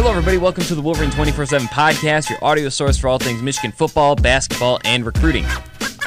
[0.00, 0.38] Hello, everybody.
[0.38, 4.16] Welcome to the Wolverine 24 7 podcast, your audio source for all things Michigan football,
[4.16, 5.44] basketball, and recruiting.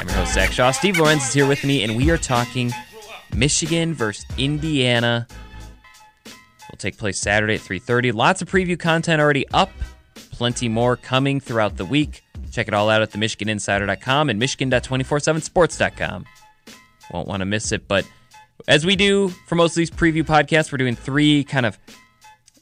[0.00, 0.72] I'm your host, Zach Shaw.
[0.72, 2.72] Steve Lorenz is here with me, and we are talking
[3.36, 5.28] Michigan versus Indiana.
[6.24, 8.10] Will take place Saturday at 3:30.
[8.10, 9.70] Lots of preview content already up.
[10.32, 12.24] Plenty more coming throughout the week.
[12.50, 16.24] Check it all out at themichiganinsider.com and michigan.247sports.com.
[17.12, 18.04] Won't want to miss it, but
[18.66, 21.78] as we do for most of these preview podcasts, we're doing three kind of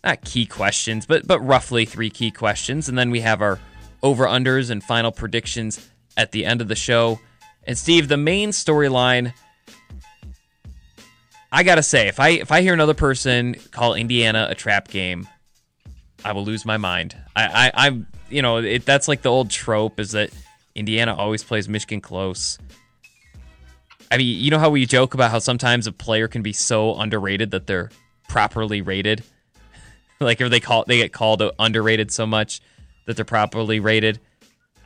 [0.05, 3.59] not key questions, but but roughly three key questions, and then we have our
[4.03, 7.21] over unders and final predictions at the end of the show.
[7.65, 9.33] And Steve, the main storyline,
[11.53, 15.29] I gotta say, if I if I hear another person call Indiana a trap game,
[16.25, 17.17] I will lose my mind.
[17.37, 20.31] I, I I'm you know it, that's like the old trope is that
[20.75, 22.59] Indiana always plays Michigan close.
[24.11, 26.97] I mean, you know how we joke about how sometimes a player can be so
[26.97, 27.91] underrated that they're
[28.29, 29.23] properly rated
[30.25, 32.61] like if they call they get called underrated so much
[33.07, 34.21] that they're properly rated.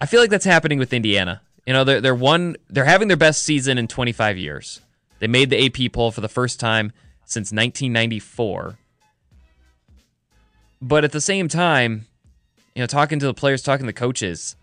[0.01, 1.43] I feel like that's happening with Indiana.
[1.67, 4.81] You know, they're they're one they're having their best season in 25 years.
[5.19, 6.93] They made the AP poll for the first time
[7.25, 8.79] since 1994.
[10.81, 12.07] But at the same time,
[12.75, 14.57] you know, talking to the players, talking to the coaches,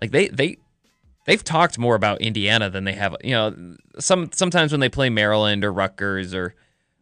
[0.00, 0.58] like they they
[1.26, 3.16] they've talked more about Indiana than they have.
[3.22, 6.54] You know, some sometimes when they play Maryland or Rutgers or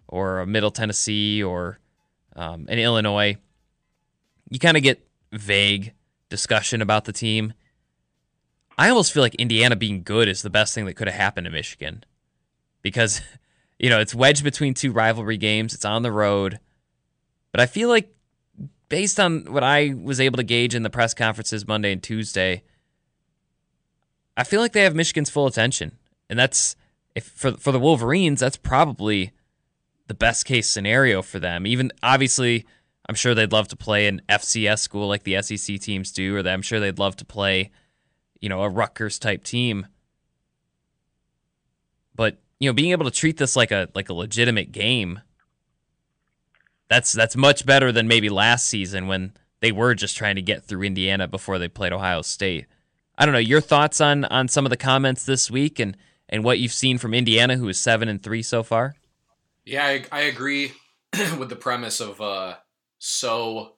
[0.09, 1.79] or Middle Tennessee or
[2.37, 3.37] um, in Illinois,
[4.51, 5.93] you kind of get vague
[6.29, 7.53] discussion about the team.
[8.79, 11.45] I almost feel like Indiana being good is the best thing that could have happened
[11.45, 12.05] to Michigan
[12.83, 13.21] because,
[13.79, 16.59] you know, it's wedged between two rivalry games, it's on the road.
[17.53, 18.15] But I feel like,
[18.89, 22.63] based on what I was able to gauge in the press conferences Monday and Tuesday,
[24.37, 25.93] I feel like they have Michigan's full attention.
[26.29, 26.77] And that's,
[27.15, 29.33] if for, for the Wolverines, that's probably
[30.11, 31.69] the best case scenario for them.
[31.69, 32.67] Even obviously,
[33.09, 36.41] I'm sure they'd love to play an FCS school like the SEC teams do, or
[36.41, 37.71] I'm sure they'd love to play,
[38.41, 39.87] you know, a Rutgers type team.
[42.17, 45.21] But you know, being able to treat this like a like a legitimate game,
[46.89, 50.65] that's that's much better than maybe last season when they were just trying to get
[50.65, 52.67] through Indiana before they played Ohio State.
[53.17, 55.97] I don't know your thoughts on on some of the comments this week and
[56.29, 58.97] and what you've seen from Indiana, who is seven and three so far.
[59.65, 60.73] Yeah, I, I agree
[61.39, 62.57] with the premise of uh
[62.99, 63.75] so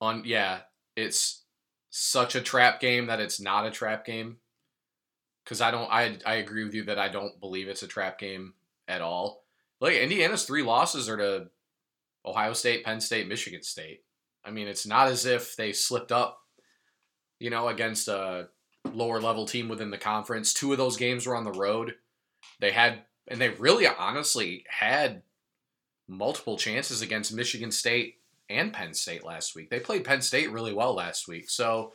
[0.00, 0.60] on yeah,
[0.96, 1.44] it's
[1.90, 4.38] such a trap game that it's not a trap game.
[5.46, 8.18] Cuz I don't I I agree with you that I don't believe it's a trap
[8.18, 8.54] game
[8.88, 9.44] at all.
[9.80, 11.50] Like Indiana's three losses are to
[12.24, 14.04] Ohio State, Penn State, Michigan State.
[14.44, 16.40] I mean, it's not as if they slipped up,
[17.38, 18.48] you know, against a
[18.92, 20.52] lower level team within the conference.
[20.52, 21.94] Two of those games were on the road.
[22.60, 25.22] They had and they really honestly had
[26.06, 28.18] multiple chances against Michigan State
[28.50, 29.70] and Penn State last week.
[29.70, 31.48] They played Penn State really well last week.
[31.48, 31.92] So,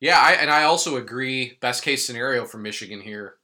[0.00, 3.36] yeah, I, and I also agree best case scenario for Michigan here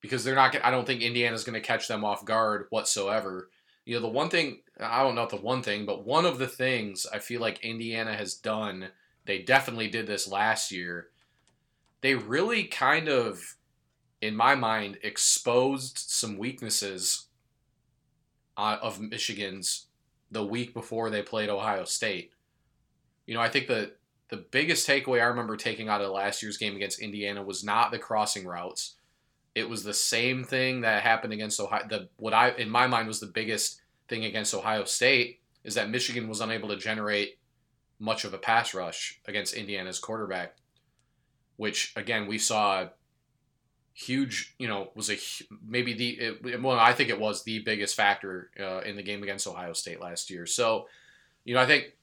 [0.00, 3.50] because they're not I don't think Indiana's going to catch them off guard whatsoever.
[3.84, 6.38] You know, the one thing I don't know if the one thing, but one of
[6.38, 8.88] the things I feel like Indiana has done,
[9.24, 11.08] they definitely did this last year.
[12.02, 13.55] They really kind of
[14.20, 17.26] in my mind, exposed some weaknesses
[18.56, 19.86] uh, of Michigan's
[20.30, 22.32] the week before they played Ohio State.
[23.26, 23.92] You know, I think the
[24.28, 27.92] the biggest takeaway I remember taking out of last year's game against Indiana was not
[27.92, 28.96] the crossing routes.
[29.54, 31.86] It was the same thing that happened against Ohio.
[31.88, 35.90] The what I in my mind was the biggest thing against Ohio State is that
[35.90, 37.38] Michigan was unable to generate
[37.98, 40.56] much of a pass rush against Indiana's quarterback,
[41.56, 42.88] which again we saw
[43.96, 45.16] huge, you know, was a
[45.66, 49.22] maybe the it, well, I think it was the biggest factor uh, in the game
[49.22, 50.44] against Ohio State last year.
[50.44, 50.86] So,
[51.44, 51.96] you know, I think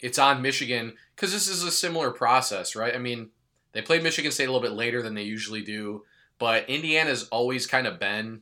[0.00, 2.94] it's on Michigan because this is a similar process, right?
[2.94, 3.28] I mean,
[3.72, 6.04] they played Michigan State a little bit later than they usually do,
[6.38, 8.40] but Indiana's always kind of been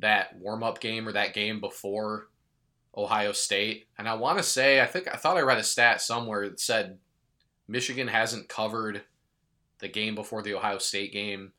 [0.00, 2.28] that warm up game or that game before
[2.96, 3.86] Ohio State.
[3.96, 6.58] And I want to say, I think I thought I read a stat somewhere that
[6.58, 6.98] said
[7.68, 9.02] Michigan hasn't covered
[9.78, 11.52] the game before the Ohio State game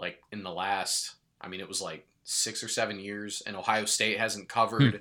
[0.00, 3.84] like in the last, I mean, it was like six or seven years, and Ohio
[3.84, 4.96] State hasn't covered hmm.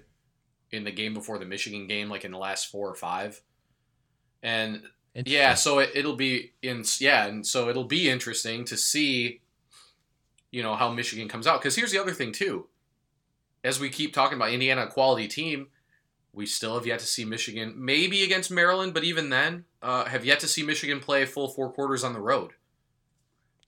[0.71, 3.41] in the game before the Michigan game, like in the last four or five.
[4.43, 9.41] And yeah, so it, it'll be in yeah, and so it'll be interesting to see,
[10.51, 11.61] you know, how Michigan comes out.
[11.61, 12.67] Because here's the other thing too,
[13.63, 15.67] as we keep talking about Indiana quality team,
[16.33, 20.25] we still have yet to see Michigan, maybe against Maryland, but even then, uh, have
[20.25, 22.51] yet to see Michigan play full four quarters on the road.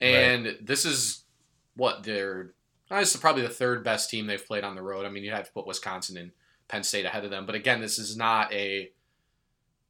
[0.01, 0.65] And right.
[0.65, 1.23] this is
[1.75, 2.53] what they're
[2.89, 5.05] this is probably the third best team they've played on the road.
[5.05, 6.31] I mean, you have to put Wisconsin and
[6.67, 8.91] Penn State ahead of them, but again, this is not a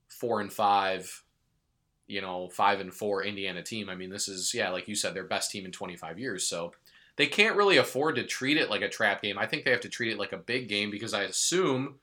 [0.07, 1.23] four and five,
[2.05, 3.89] you know, five and four Indiana team.
[3.89, 6.45] I mean, this is yeah, like you said, their best team in 25 years.
[6.45, 6.73] So
[7.15, 9.39] they can't really afford to treat it like a trap game.
[9.39, 11.95] I think they have to treat it like a big game because I assume,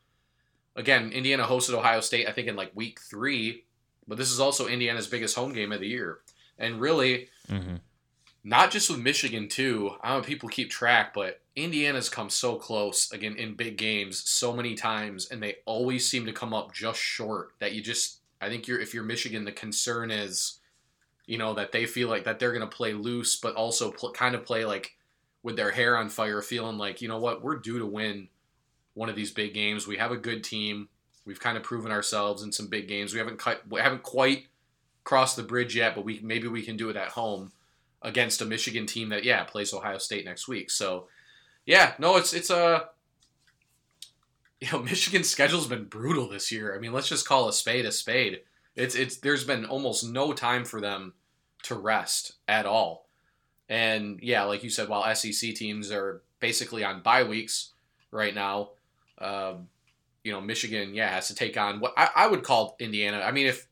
[0.74, 2.28] again, Indiana hosted Ohio State.
[2.28, 3.66] I think in like week three,
[4.08, 6.18] but this is also Indiana's biggest home game of the year.
[6.58, 7.76] And really, Mm-hmm.
[8.44, 9.92] Not just with Michigan too.
[10.00, 13.76] I don't know if people keep track, but Indiana's come so close again in big
[13.76, 17.50] games so many times, and they always seem to come up just short.
[17.58, 20.60] That you just, I think you're if you're Michigan, the concern is,
[21.26, 24.12] you know, that they feel like that they're going to play loose, but also pl-
[24.12, 24.96] kind of play like
[25.42, 28.28] with their hair on fire, feeling like you know what we're due to win
[28.94, 29.86] one of these big games.
[29.86, 30.88] We have a good team.
[31.24, 33.12] We've kind of proven ourselves in some big games.
[33.12, 34.46] We haven't cut, we haven't quite
[35.04, 37.52] crossed the bridge yet, but we maybe we can do it at home
[38.02, 40.70] against a Michigan team that yeah plays Ohio State next week.
[40.70, 41.08] So
[41.66, 42.88] yeah, no, it's it's a
[44.60, 46.74] you know Michigan's schedule's been brutal this year.
[46.74, 48.40] I mean, let's just call a spade a spade.
[48.76, 51.14] It's it's there's been almost no time for them
[51.64, 53.08] to rest at all.
[53.68, 57.72] And yeah, like you said, while SEC teams are basically on bye weeks
[58.10, 58.70] right now,
[59.18, 59.68] um,
[60.24, 63.20] you know Michigan yeah has to take on what I, I would call Indiana.
[63.20, 63.66] I mean, if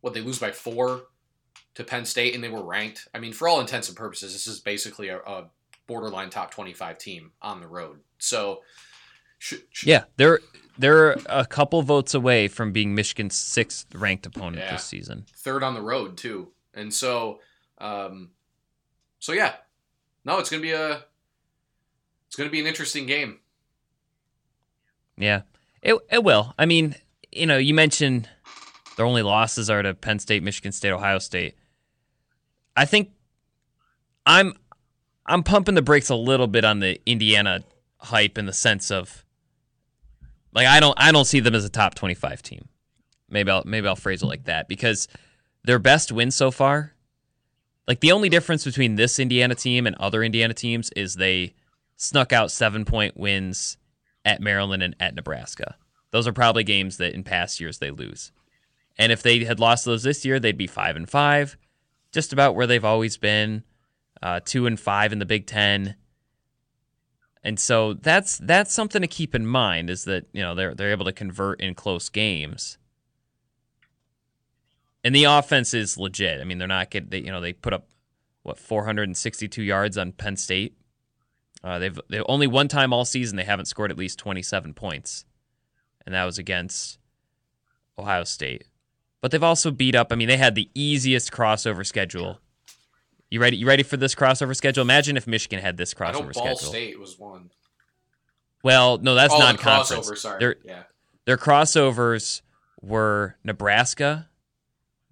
[0.00, 1.02] what they lose by four
[1.74, 3.08] to Penn State and they were ranked.
[3.14, 5.50] I mean, for all intents and purposes, this is basically a, a
[5.86, 8.00] borderline top 25 team on the road.
[8.18, 8.62] So,
[9.38, 10.40] sh- sh- Yeah, they're
[10.78, 14.72] they're a couple votes away from being Michigan's sixth ranked opponent Yeah.
[14.72, 15.26] this season.
[15.36, 16.52] third on the road too.
[16.74, 17.40] And so,
[17.78, 18.30] um,
[19.18, 19.54] so yeah,
[20.24, 21.04] no, it's gonna be a,
[22.26, 23.40] it's gonna be an interesting game.
[25.16, 25.42] Yeah,
[25.82, 26.54] it it will.
[26.58, 26.94] I mean,
[27.32, 28.28] you know, you mentioned
[28.96, 31.56] their only losses are to Penn State, Michigan State, Ohio State.
[32.80, 33.10] I think
[34.24, 34.54] I'm
[35.26, 37.62] I'm pumping the brakes a little bit on the Indiana
[37.98, 39.26] hype in the sense of
[40.54, 42.70] like I don't I don't see them as a top 25 team.
[43.28, 45.08] Maybe I'll maybe I'll phrase it like that because
[45.62, 46.94] their best win so far
[47.86, 51.52] like the only difference between this Indiana team and other Indiana teams is they
[51.98, 53.76] snuck out 7-point wins
[54.24, 55.76] at Maryland and at Nebraska.
[56.12, 58.32] Those are probably games that in past years they lose.
[58.96, 61.58] And if they had lost those this year, they'd be 5 and 5,
[62.12, 63.64] just about where they've always been.
[64.22, 65.96] Uh, 2 and 5 in the Big 10.
[67.42, 70.90] And so that's that's something to keep in mind is that, you know, they're they're
[70.90, 72.76] able to convert in close games.
[75.02, 76.40] And the offense is legit.
[76.40, 77.88] I mean, they're not getting, they, you know, they put up
[78.42, 80.76] what 462 yards on Penn State.
[81.62, 85.24] Uh, they've they only one time all season they haven't scored at least 27 points,
[86.06, 86.98] and that was against
[87.98, 88.64] Ohio State.
[89.20, 90.08] But they've also beat up.
[90.10, 92.40] I mean, they had the easiest crossover schedule.
[93.30, 93.56] You ready?
[93.58, 94.82] You ready for this crossover schedule?
[94.82, 96.56] Imagine if Michigan had this crossover I know Ball schedule.
[96.70, 97.50] State was one.
[98.62, 100.10] Well, no, that's oh, non-conference.
[100.10, 100.16] crossover.
[100.16, 100.38] Sorry.
[100.40, 100.82] They're- yeah.
[101.26, 102.40] Their crossovers
[102.80, 104.28] were Nebraska,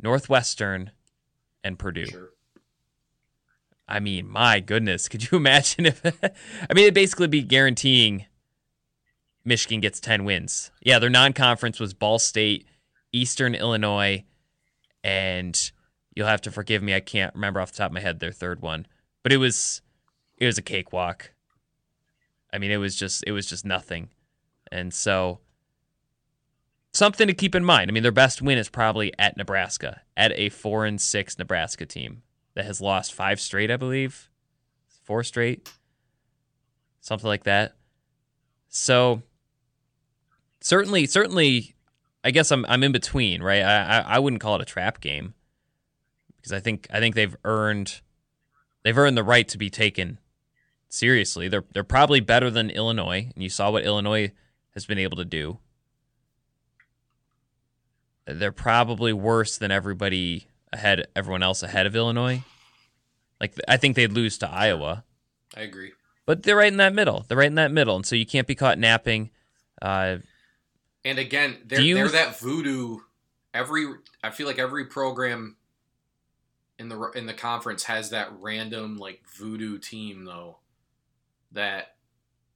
[0.02, 0.90] Northwestern,
[1.62, 2.06] and Purdue.
[2.06, 2.31] Sure.
[3.87, 6.05] I mean, my goodness, could you imagine if?
[6.05, 8.26] I mean, it'd basically be guaranteeing
[9.44, 10.70] Michigan gets ten wins.
[10.82, 12.66] Yeah, their non-conference was Ball State,
[13.12, 14.25] Eastern Illinois,
[15.02, 15.70] and
[16.14, 18.32] you'll have to forgive me, I can't remember off the top of my head their
[18.32, 18.87] third one,
[19.22, 19.82] but it was
[20.37, 21.32] it was a cakewalk.
[22.52, 24.10] I mean, it was just it was just nothing,
[24.70, 25.40] and so
[26.93, 27.90] something to keep in mind.
[27.90, 31.86] I mean, their best win is probably at Nebraska, at a four and six Nebraska
[31.86, 32.22] team
[32.55, 34.31] that has lost five straight, I believe,
[35.05, 35.70] four straight,
[37.00, 37.77] something like that.
[38.69, 39.22] So
[40.60, 41.74] certainly, certainly,
[42.25, 43.63] I guess I'm I'm in between, right?
[43.63, 45.34] I I, I wouldn't call it a trap game
[46.37, 48.01] because I think I think they've earned
[48.82, 50.19] they've earned the right to be taken
[50.89, 51.48] seriously.
[51.48, 54.32] They're they're probably better than Illinois, and you saw what Illinois
[54.75, 55.58] has been able to do.
[58.27, 62.43] They're probably worse than everybody ahead, everyone else ahead of Illinois.
[63.41, 65.05] Like I think they'd lose to Iowa,
[65.56, 65.93] I agree.
[66.27, 67.25] but they're right in that middle.
[67.27, 69.31] They're right in that middle, and so you can't be caught napping.
[69.81, 70.19] Uh,
[71.05, 72.98] And again, they're, they're that voodoo.
[73.55, 73.86] Every
[74.22, 75.56] I feel like every program
[76.78, 80.58] in the in the conference has that random like voodoo team though
[81.52, 81.94] that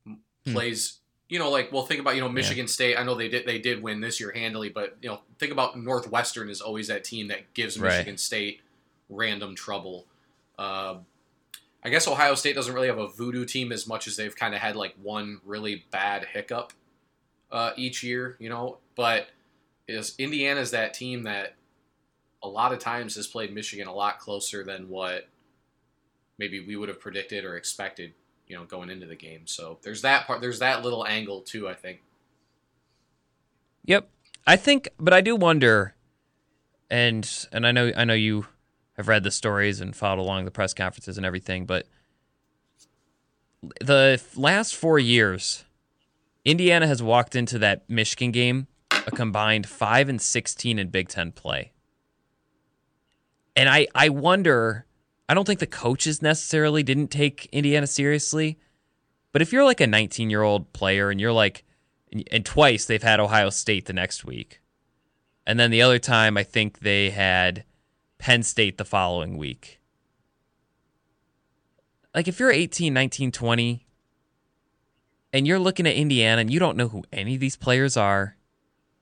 [0.07, 0.53] Hmm.
[0.53, 0.99] plays.
[1.29, 2.97] You know, like well, think about you know Michigan State.
[2.99, 5.79] I know they did they did win this year handily, but you know think about
[5.79, 7.91] Northwestern is always that team that gives Right.
[7.91, 8.61] Michigan State
[9.09, 10.07] random trouble.
[10.59, 10.97] Uh,
[11.83, 14.55] I guess Ohio State doesn't really have a voodoo team as much as they've kind
[14.55, 16.73] of had like one really bad hiccup
[17.53, 18.79] uh, each year, you know.
[18.97, 19.29] But
[19.87, 21.55] is Indiana's that team that
[22.43, 25.29] a lot of times has played Michigan a lot closer than what
[26.39, 28.15] maybe we would have predicted or expected,
[28.49, 29.47] you know, going into the game.
[29.47, 30.41] So there's that part.
[30.41, 31.69] There's that little angle too.
[31.69, 32.01] I think.
[33.85, 34.09] Yep.
[34.47, 35.95] I think, but I do wonder,
[36.91, 38.47] and and I know I know you
[38.97, 41.87] have read the stories and followed along the press conferences and everything, but
[43.81, 45.65] the last four years,
[46.45, 51.33] Indiana has walked into that Michigan game a combined five and sixteen in Big Ten
[51.33, 51.73] play,
[53.57, 54.87] and I I wonder.
[55.29, 58.59] I don't think the coaches necessarily didn't take Indiana seriously,
[59.33, 61.65] but if you're like a 19 year old player and you're like
[62.31, 64.61] and twice they've had Ohio State the next week.
[65.47, 67.65] And then the other time, I think they had
[68.19, 69.81] Penn State the following week.
[72.15, 73.87] Like, if you're 18, 19, 20,
[75.33, 78.37] and you're looking at Indiana and you don't know who any of these players are,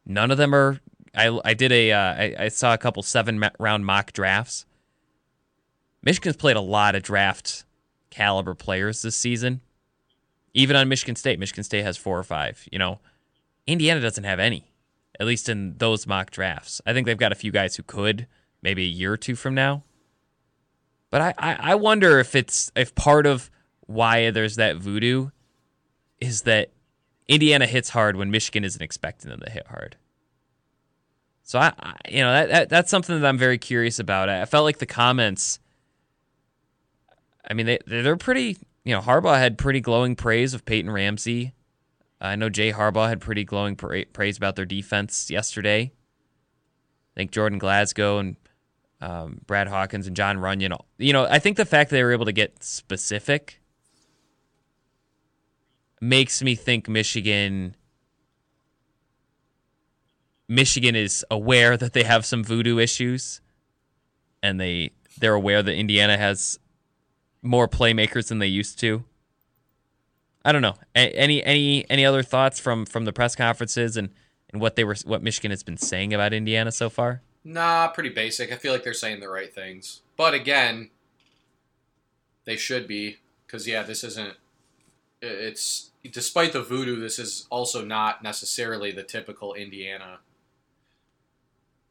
[0.07, 0.81] none of them are.
[1.15, 1.93] I, I did a.
[1.93, 4.65] Uh, I, I saw a couple seven round mock drafts.
[6.03, 7.65] Michigan's played a lot of draft
[8.11, 9.61] caliber players this season.
[10.55, 12.67] Even on Michigan State, Michigan State has four or five.
[12.71, 13.01] You know,
[13.67, 14.73] Indiana doesn't have any,
[15.19, 16.81] at least in those mock drafts.
[16.87, 18.27] I think they've got a few guys who could
[18.63, 19.83] maybe a year or two from now.
[21.11, 23.51] But I, I, I wonder if it's if part of
[23.87, 25.31] why there's that voodoo
[26.21, 26.71] is that
[27.29, 29.97] Indiana hits hard when Michigan isn't expecting them to hit hard.
[31.43, 34.29] So I, I you know that, that that's something that I'm very curious about.
[34.29, 35.59] I felt like the comments.
[37.49, 41.53] I mean, they they're pretty you know, Harbaugh had pretty glowing praise of Peyton Ramsey.
[42.21, 45.93] I know Jay Harbaugh had pretty glowing pra- praise about their defense yesterday.
[47.15, 48.37] I think Jordan Glasgow and
[49.01, 50.79] um, Brad Hawkins and Jon Runyan.
[50.99, 53.60] You know, I think the fact that they were able to get specific
[56.01, 57.77] makes me think Michigan.
[60.49, 63.41] Michigan is aware that they have some voodoo issues,
[64.43, 66.59] and they they're aware that Indiana has
[67.43, 69.05] more playmakers than they used to.
[70.45, 70.77] I don't know.
[70.95, 74.11] Any any any other thoughts from from the press conferences and
[74.53, 77.23] and what they were what Michigan has been saying about Indiana so far?
[77.45, 78.53] Nah, pretty basic.
[78.53, 80.01] I feel like they're saying the right things.
[80.17, 80.91] But again,
[82.45, 84.37] they should be cuz yeah, this isn't
[85.23, 90.21] it's despite the voodoo, this is also not necessarily the typical Indiana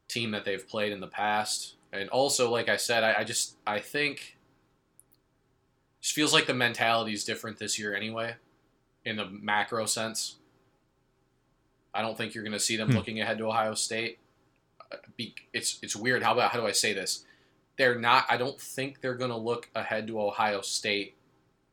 [0.08, 1.76] team that they've played in the past.
[1.92, 4.36] And also, like I said, I, I just I think
[6.00, 8.34] just feels like the mentality is different this year anyway,
[9.04, 10.36] in the macro sense.
[11.92, 12.96] I don't think you're going to see them hmm.
[12.96, 14.18] looking ahead to Ohio State.
[14.92, 14.96] Uh,
[15.52, 16.22] it's it's weird.
[16.22, 17.24] How about how do I say this?
[17.76, 18.26] They're not.
[18.28, 21.16] I don't think they're going to look ahead to Ohio State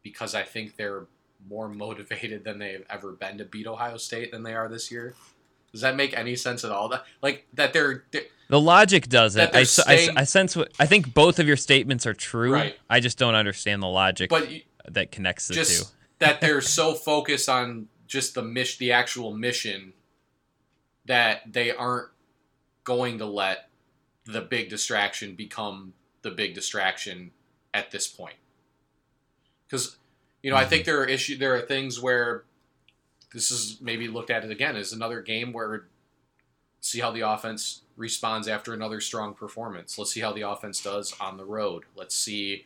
[0.04, 1.06] because I think they're
[1.50, 5.15] more motivated than they've ever been to beat Ohio State than they are this year.
[5.72, 6.89] Does that make any sense at all?
[6.89, 9.53] That like that they're, they're the logic doesn't.
[9.53, 12.53] I, staying, I, I, sense what I think both of your statements are true.
[12.53, 12.75] Right.
[12.89, 14.50] I just don't understand the logic but
[14.89, 15.89] that connects the just two.
[16.20, 19.94] that they're so focused on just the mission, the actual mission,
[21.06, 22.08] that they aren't
[22.84, 23.70] going to let
[24.25, 27.32] the big distraction become the big distraction
[27.74, 28.36] at this point.
[29.67, 29.97] Because
[30.41, 30.65] you know, mm-hmm.
[30.65, 32.44] I think there are issue there are things where
[33.34, 35.86] this is maybe looked at it again as another game where
[36.82, 39.98] see how the offense responds after another strong performance.
[39.98, 41.84] Let's see how the offense does on the road.
[41.96, 42.65] Let's see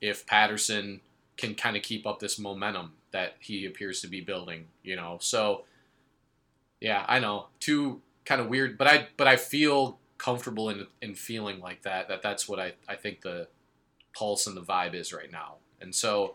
[0.00, 1.00] if Patterson
[1.36, 5.18] can kind of keep up this momentum that he appears to be building, you know.
[5.20, 5.64] So
[6.80, 7.46] yeah, I know.
[7.60, 12.08] Two kind of weird, but I but I feel comfortable in in feeling like that
[12.08, 13.48] that that's what I I think the
[14.14, 15.56] pulse and the vibe is right now.
[15.80, 16.34] And so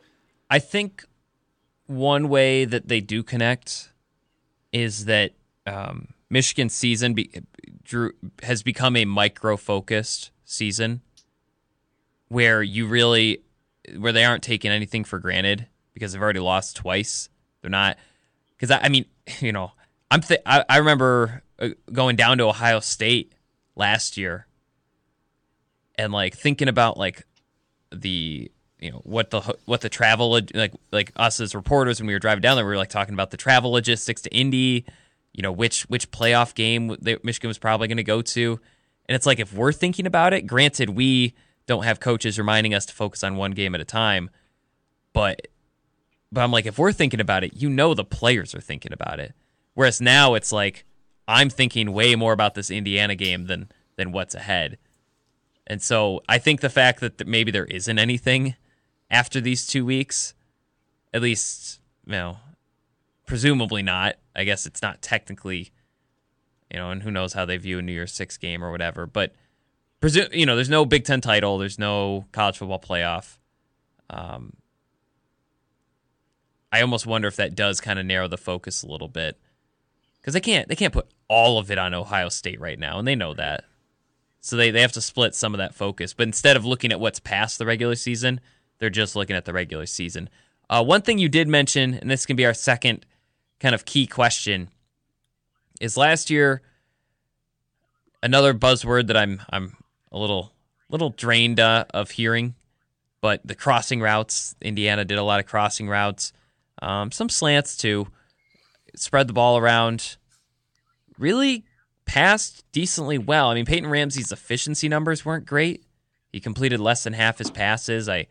[0.50, 1.06] I think
[1.88, 3.92] one way that they do connect
[4.72, 5.34] is that
[5.66, 7.32] um, Michigan season be,
[7.84, 8.12] drew,
[8.44, 11.02] has become a micro focused season
[12.28, 13.42] where you really
[13.98, 17.30] where they aren't taking anything for granted because they've already lost twice.
[17.62, 17.98] They're not
[18.56, 19.06] because I, I, mean
[19.40, 19.72] you know
[20.12, 23.34] I'm th- I, I remember uh, going down to Ohio State
[23.76, 24.48] last year
[25.98, 27.26] and like thinking about like
[27.92, 28.52] the
[28.86, 32.20] you know what the what the travel like like us as reporters when we were
[32.20, 34.86] driving down there we were like talking about the travel logistics to Indy
[35.36, 38.60] you know which which playoff game Michigan was probably going to go to.
[39.08, 41.36] And it's like if we're thinking about it, granted we
[41.68, 44.30] don't have coaches reminding us to focus on one game at a time,
[45.12, 45.48] but
[46.32, 49.20] but I'm like if we're thinking about it, you know the players are thinking about
[49.20, 49.34] it.
[49.74, 50.86] Whereas now it's like
[51.28, 54.78] I'm thinking way more about this Indiana game than than what's ahead.
[55.68, 58.56] And so I think the fact that maybe there isn't anything
[59.10, 60.34] after these two weeks,
[61.14, 62.38] at least you know,
[63.26, 64.16] presumably not.
[64.36, 65.72] I guess it's not technically,
[66.72, 69.06] you know, and who knows how they view a New Year's Six game or whatever.
[69.06, 69.34] But
[70.00, 73.38] presume, you know, there's no Big Ten title, there's no college football playoff.
[74.10, 74.54] Um,
[76.72, 79.40] I almost wonder if that does kind of narrow the focus a little bit
[80.20, 83.08] because they can't they can't put all of it on Ohio State right now, and
[83.08, 83.64] they know that.
[84.42, 86.14] So they, they have to split some of that focus.
[86.14, 88.40] But instead of looking at what's past the regular season,
[88.80, 90.30] they're just looking at the regular season.
[90.70, 93.06] Uh, one thing you did mention, and this can be our second
[93.60, 94.70] kind of key question,
[95.80, 96.62] is last year
[98.24, 99.78] another buzzword that I'm I'm
[100.12, 100.52] a little
[100.90, 102.56] little drained uh, of hearing,
[103.22, 104.56] but the crossing routes.
[104.62, 106.34] Indiana did a lot of crossing routes,
[106.82, 108.08] um, some slants too.
[108.96, 110.18] Spread the ball around.
[111.18, 111.66] Really
[112.06, 113.50] passed decently well.
[113.50, 115.84] I mean, Peyton Ramsey's efficiency numbers weren't great.
[116.32, 118.10] He completed less than half his passes.
[118.10, 118.28] I,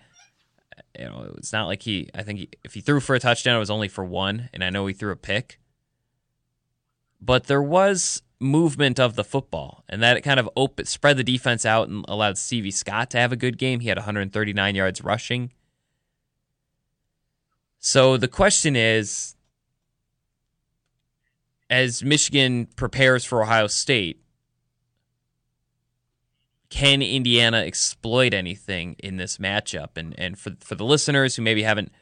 [1.37, 2.09] it's not like he.
[2.15, 4.65] I think he, if he threw for a touchdown, it was only for one, and
[4.65, 5.61] I know he threw a pick.
[7.21, 10.49] But there was movement of the football, and that kind of
[10.87, 13.81] spread the defense out and allowed Stevie Scott to have a good game.
[13.81, 15.53] He had 139 yards rushing.
[17.79, 19.35] So the question is
[21.71, 24.24] as Michigan prepares for Ohio State,
[26.71, 29.97] can Indiana exploit anything in this matchup?
[29.97, 31.93] And and for for the listeners who maybe haven't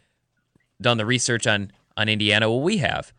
[0.81, 3.13] done the research on on Indiana, well, we have.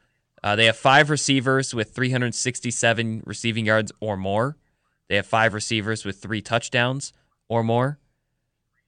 [0.44, 4.58] Uh, they have five receivers with 367 receiving yards or more.
[5.08, 7.14] They have five receivers with three touchdowns
[7.48, 8.00] or more.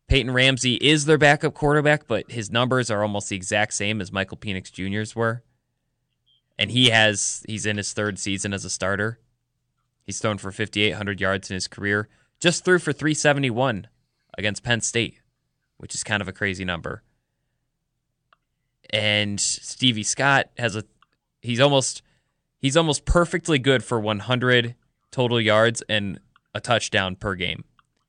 [0.07, 4.11] Peyton Ramsey is their backup quarterback, but his numbers are almost the exact same as
[4.11, 5.43] Michael Penix Jr.'s were
[6.57, 9.19] and he has he's in his third season as a starter.
[10.03, 12.07] He's thrown for 5800 yards in his career.
[12.39, 13.87] Just threw for 371
[14.37, 15.19] against Penn State,
[15.77, 17.03] which is kind of a crazy number.
[18.91, 20.83] And Stevie Scott has a
[21.41, 22.01] he's almost
[22.59, 24.75] he's almost perfectly good for 100
[25.11, 26.19] total yards and
[26.53, 27.63] a touchdown per game.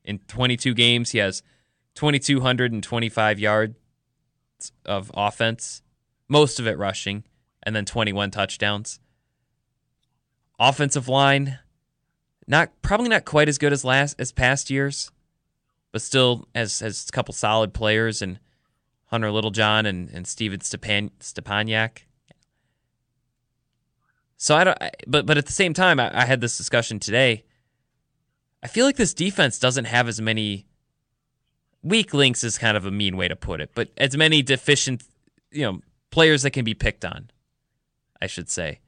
[0.04, 1.42] In 22 games, he has
[1.94, 3.74] 2225 yards
[4.84, 5.82] of offense,
[6.28, 7.24] most of it rushing
[7.62, 9.00] and then 21 touchdowns.
[10.58, 11.58] Offensive line,
[12.46, 15.10] not probably not quite as good as last as past years,
[15.92, 18.38] but still has has a couple solid players and
[19.06, 22.02] Hunter Littlejohn and and Steven Stepan, Stepaniak.
[24.36, 27.44] So I don't, but but at the same time, I, I had this discussion today.
[28.62, 30.66] I feel like this defense doesn't have as many
[31.82, 35.04] weak links is kind of a mean way to put it, but as many deficient,
[35.52, 35.80] you know,
[36.10, 37.30] players that can be picked on.
[38.20, 38.80] I should say.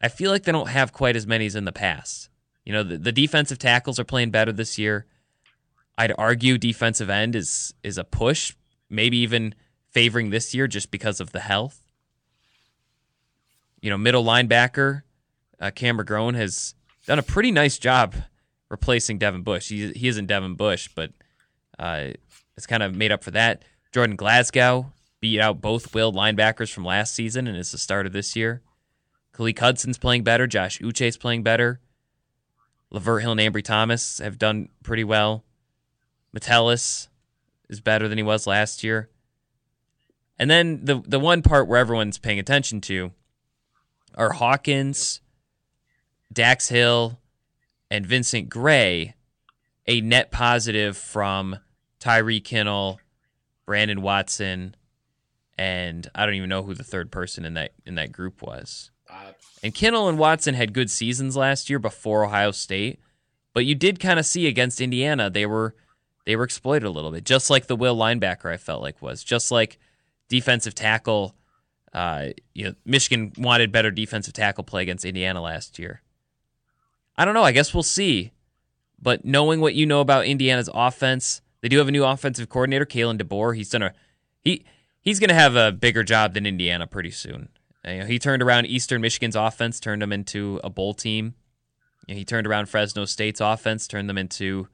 [0.00, 2.28] I feel like they don't have quite as many as in the past.
[2.64, 5.06] You know, the, the defensive tackles are playing better this year.
[5.96, 8.54] I'd argue defensive end is is a push,
[8.90, 9.54] maybe even
[9.90, 11.82] favoring this year just because of the health.
[13.80, 15.02] You know, middle linebacker
[15.60, 16.74] uh, Cam McGrone has
[17.06, 18.14] done a pretty nice job
[18.68, 19.68] replacing Devin Bush.
[19.68, 21.12] He he isn't Devin Bush, but
[21.78, 22.08] uh,
[22.56, 23.64] it's kind of made up for that.
[23.92, 28.36] Jordan Glasgow beat out both will linebackers from last season and is the starter this
[28.36, 28.62] year.
[29.34, 30.46] Khaleke Hudson's playing better.
[30.46, 31.80] Josh Uche's playing better.
[32.94, 35.44] Lavert Hill and Ambry Thomas have done pretty well.
[36.32, 37.08] Metellus
[37.68, 39.10] is better than he was last year.
[40.38, 43.12] And then the the one part where everyone's paying attention to
[44.14, 45.20] are Hawkins,
[46.32, 47.18] Dax Hill,
[47.90, 49.14] and Vincent Gray,
[49.86, 51.58] a net positive from
[51.98, 53.00] Tyree Kinnel,
[53.66, 54.76] Brandon Watson,
[55.58, 58.92] and I don't even know who the third person in that in that group was.
[59.62, 63.00] And Kinnel and Watson had good seasons last year before Ohio State,
[63.54, 65.74] but you did kind of see against Indiana they were
[66.26, 69.22] they were exploited a little bit, just like the will linebacker I felt like was,
[69.24, 69.78] just like
[70.28, 71.34] defensive tackle.
[71.92, 76.02] Uh, you know, Michigan wanted better defensive tackle play against Indiana last year.
[77.16, 77.44] I don't know.
[77.44, 78.32] I guess we'll see.
[79.00, 82.86] But knowing what you know about Indiana's offense, they do have a new offensive coordinator,
[82.86, 83.56] Kalen DeBoer.
[83.56, 83.92] He's done a
[84.42, 84.64] he
[85.00, 87.48] he's going to have a bigger job than Indiana pretty soon.
[87.86, 91.34] Uh, you know, he turned around Eastern Michigan's offense, turned them into a bowl team.
[92.06, 94.68] You know, he turned around Fresno State's offense, turned them into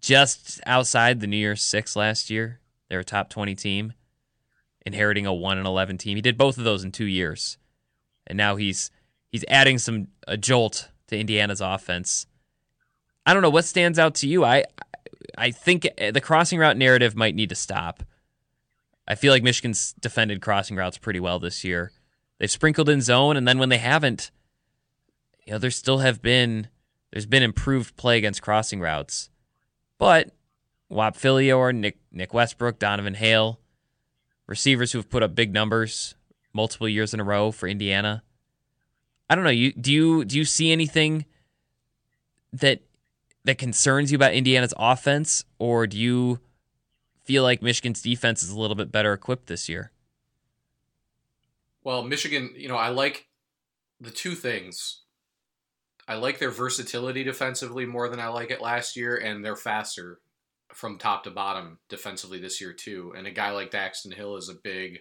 [0.00, 2.60] just outside the New Year's Six last year.
[2.88, 3.92] They're a top twenty team,
[4.86, 6.16] inheriting a one and eleven team.
[6.16, 7.58] He did both of those in two years,
[8.26, 8.90] and now he's
[9.30, 12.26] he's adding some a jolt to Indiana's offense.
[13.26, 14.44] I don't know what stands out to you.
[14.44, 14.64] I
[15.36, 18.02] I think the crossing route narrative might need to stop.
[19.06, 21.92] I feel like Michigan's defended crossing routes pretty well this year.
[22.38, 24.30] They've sprinkled in zone, and then when they haven't,
[25.44, 26.68] you know, there still have been
[27.10, 29.30] there's been improved play against crossing routes.
[29.98, 30.30] But
[30.88, 33.60] Whop Philyor, Nick Nick Westbrook, Donovan Hale,
[34.46, 36.14] receivers who have put up big numbers
[36.52, 38.22] multiple years in a row for Indiana.
[39.28, 39.50] I don't know.
[39.50, 41.24] You do you do you see anything
[42.52, 42.82] that
[43.44, 46.40] that concerns you about Indiana's offense, or do you
[47.24, 49.92] feel like Michigan's defense is a little bit better equipped this year?
[51.88, 53.28] Well, Michigan, you know, I like
[53.98, 55.04] the two things
[56.06, 60.20] I like their versatility defensively more than I like it last year, and they're faster
[60.70, 63.14] from top to bottom defensively this year too.
[63.16, 64.98] And a guy like Daxton Hill is a big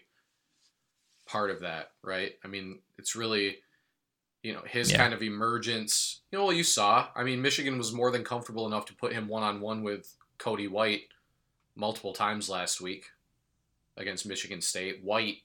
[1.26, 2.36] part of that, right?
[2.46, 3.58] I mean, it's really
[4.42, 4.98] you know his yeah.
[4.98, 6.22] kind of emergence.
[6.32, 7.10] You know, well, you saw.
[7.18, 10.16] I mean, Michigan was more than comfortable enough to put him one on one with
[10.38, 11.10] Cody White
[11.76, 13.08] multiple times last week
[13.98, 15.04] against Michigan State.
[15.04, 15.40] White,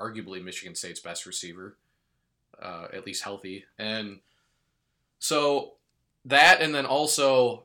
[0.00, 1.76] arguably Michigan State's best receiver,
[2.60, 4.20] uh, at least healthy, and
[5.18, 5.74] so
[6.24, 7.64] that, and then also,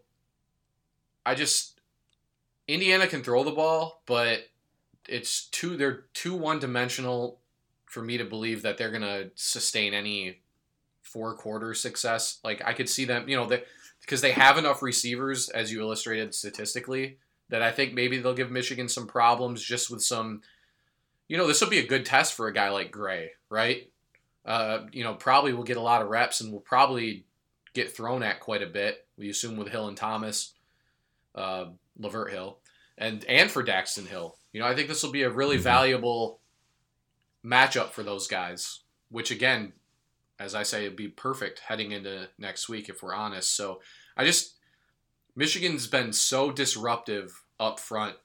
[1.26, 1.80] I just
[2.68, 4.48] Indiana can throw the ball, but
[5.08, 7.40] it's too they're too one dimensional
[7.86, 10.42] for me to believe that they're gonna sustain any
[11.02, 12.40] four quarter success.
[12.44, 13.66] Like I could see them, you know, that
[14.02, 17.18] because they have enough receivers as you illustrated statistically
[17.50, 20.42] that I think maybe they'll give Michigan some problems just with some.
[21.32, 23.90] You know, this will be a good test for a guy like Gray, right?
[24.46, 27.24] Uh, you know, probably will get a lot of reps and will probably
[27.74, 29.08] get thrown at quite a bit.
[29.18, 30.56] We assume with Hill and Thomas,
[31.34, 31.68] uh,
[31.98, 32.58] Lavert Hill,
[32.98, 34.36] and and for Daxton Hill.
[34.52, 35.64] You know, I think this will be a really mm-hmm.
[35.64, 36.42] valuable
[37.46, 38.82] matchup for those guys.
[39.10, 39.72] Which again,
[40.38, 43.56] as I say, it'd be perfect heading into next week if we're honest.
[43.56, 43.80] So
[44.18, 44.58] I just
[45.34, 48.18] Michigan's been so disruptive up front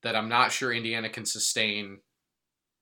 [0.00, 1.98] that I'm not sure Indiana can sustain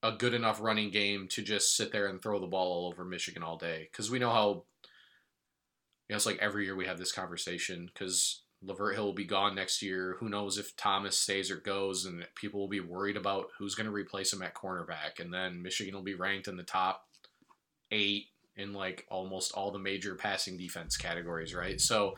[0.03, 3.05] a good enough running game to just sit there and throw the ball all over
[3.05, 3.89] Michigan all day.
[3.91, 8.43] Because we know how, you know, it's like every year we have this conversation because
[8.65, 10.17] Lavert Hill will be gone next year.
[10.21, 13.87] Who knows if Thomas stays or goes, and people will be worried about who's going
[13.87, 15.21] to replace him at cornerback.
[15.21, 17.07] And then Michigan will be ranked in the top
[17.91, 21.81] eight in like almost all the major passing defense categories, right?
[21.81, 22.17] So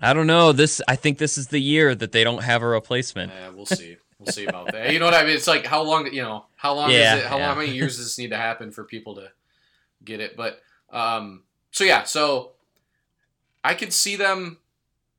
[0.00, 0.52] I don't know.
[0.52, 3.32] This I think this is the year that they don't have a replacement.
[3.32, 3.96] Yeah, we'll see.
[4.18, 4.92] We'll see about that.
[4.92, 5.36] You know what I mean?
[5.36, 7.26] It's like how long you know how long yeah, is it?
[7.26, 7.46] How yeah.
[7.46, 7.56] long?
[7.56, 9.30] How many years does this need to happen for people to
[10.04, 10.36] get it?
[10.36, 12.52] But um, so yeah, so
[13.62, 14.58] I could see them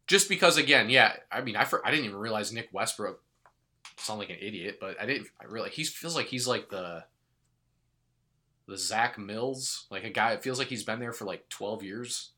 [0.08, 1.14] just because again, yeah.
[1.32, 3.22] I mean, I for, I didn't even realize Nick Westbrook
[3.98, 5.28] sound like an idiot, but I didn't.
[5.42, 7.04] I really he feels like he's like the
[8.68, 10.32] the Zach Mills, like a guy.
[10.34, 12.32] It feels like he's been there for like twelve years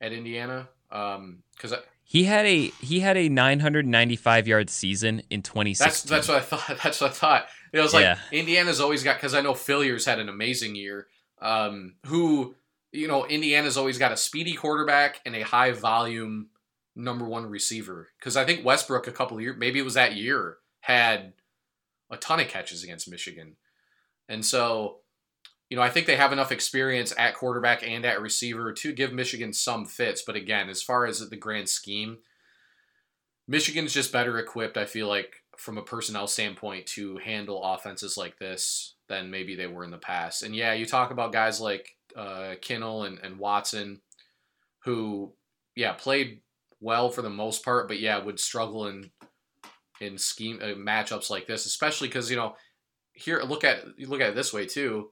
[0.00, 0.68] at Indiana.
[0.90, 1.74] Um, because
[2.08, 5.86] he had a he had a 995 yard season in 2016.
[5.86, 6.78] That's that's what I thought.
[6.82, 7.46] That's what I thought.
[7.72, 8.18] It was like yeah.
[8.30, 11.08] Indiana's always got because I know Philyor's had an amazing year.
[11.42, 12.54] Um, who
[12.92, 16.50] you know Indiana's always got a speedy quarterback and a high volume
[16.94, 18.10] number one receiver.
[18.20, 21.32] Because I think Westbrook a couple years, maybe it was that year, had
[22.08, 23.56] a ton of catches against Michigan,
[24.28, 24.98] and so
[25.68, 29.12] you know, I think they have enough experience at quarterback and at receiver to give
[29.12, 30.22] Michigan some fits.
[30.22, 32.18] But again, as far as the grand scheme,
[33.48, 38.38] Michigan's just better equipped, I feel like, from a personnel standpoint to handle offenses like
[38.38, 40.42] this than maybe they were in the past.
[40.42, 44.00] And yeah, you talk about guys like uh, Kinnel and, and Watson
[44.80, 45.32] who,
[45.74, 46.40] yeah, played
[46.80, 49.10] well for the most part, but yeah, would struggle in
[49.98, 52.54] in scheme uh, matchups like this, especially because you know
[53.12, 55.08] here look at you look at it this way too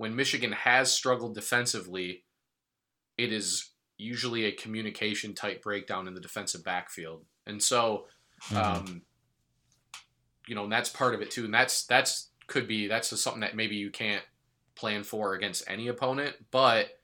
[0.00, 2.24] when Michigan has struggled defensively,
[3.18, 7.26] it is usually a communication type breakdown in the defensive backfield.
[7.46, 8.06] And so,
[8.44, 8.56] mm-hmm.
[8.56, 9.02] um,
[10.48, 11.44] you know, and that's part of it too.
[11.44, 14.22] And that's, that's, could be, that's something that maybe you can't
[14.74, 16.34] plan for against any opponent.
[16.50, 16.98] But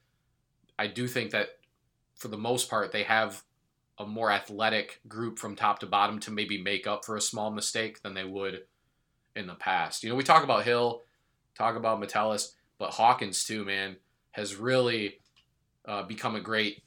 [0.78, 1.48] I do think that
[2.14, 3.42] for the most part, they have
[3.98, 7.50] a more athletic group from top to bottom to maybe make up for a small
[7.50, 8.60] mistake than they would
[9.34, 10.02] in the past.
[10.02, 11.02] You know, we talk about Hill,
[11.54, 12.54] talk about Metellus.
[12.78, 13.96] But Hawkins too, man,
[14.32, 15.18] has really
[15.86, 16.82] uh, become a great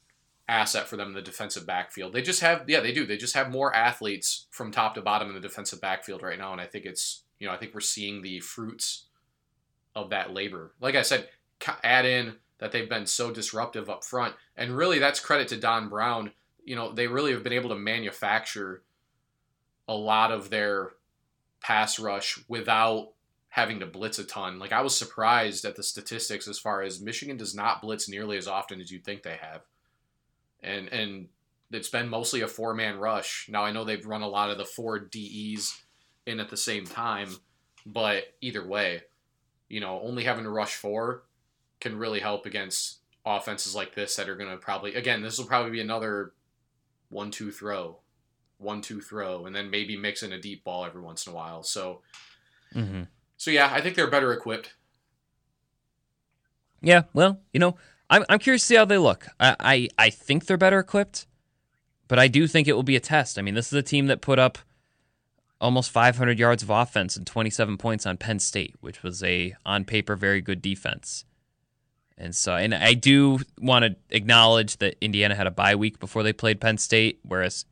[0.47, 2.11] asset for them in the defensive backfield.
[2.11, 3.05] They just have, yeah, they do.
[3.05, 6.51] They just have more athletes from top to bottom in the defensive backfield right now,
[6.51, 9.05] and I think it's, you know, I think we're seeing the fruits
[9.95, 10.73] of that labor.
[10.81, 11.29] Like I said,
[11.83, 15.87] add in that they've been so disruptive up front, and really that's credit to Don
[15.87, 16.31] Brown.
[16.63, 18.83] You know, they really have been able to manufacture
[19.87, 20.91] a lot of their
[21.61, 23.09] pass rush without
[23.49, 24.59] having to blitz a ton.
[24.59, 28.37] Like I was surprised at the statistics as far as Michigan does not blitz nearly
[28.37, 29.61] as often as you'd think they have.
[30.61, 31.27] And and
[31.71, 33.47] it's been mostly a four man rush.
[33.49, 35.75] Now I know they've run a lot of the four DEs
[36.25, 37.35] in at the same time,
[37.85, 39.01] but either way,
[39.67, 41.23] you know, only having to rush four
[41.81, 45.45] can really help against offenses like this that are going to probably again, this will
[45.45, 46.33] probably be another
[47.09, 47.97] one two throw,
[48.59, 51.35] one two throw and then maybe mix in a deep ball every once in a
[51.35, 51.63] while.
[51.63, 52.01] So
[52.75, 53.03] mm-hmm
[53.39, 54.75] so yeah, I think they're better equipped.
[56.81, 57.77] Yeah, well, you know,
[58.09, 59.27] I'm I'm curious to see how they look.
[59.39, 61.25] I, I I think they're better equipped,
[62.09, 63.39] but I do think it will be a test.
[63.39, 64.59] I mean, this is a team that put up
[65.61, 69.85] almost 500 yards of offense and 27 points on Penn State, which was a on
[69.85, 71.23] paper very good defense.
[72.17, 76.23] And so, and I do want to acknowledge that Indiana had a bye week before
[76.23, 77.63] they played Penn State, whereas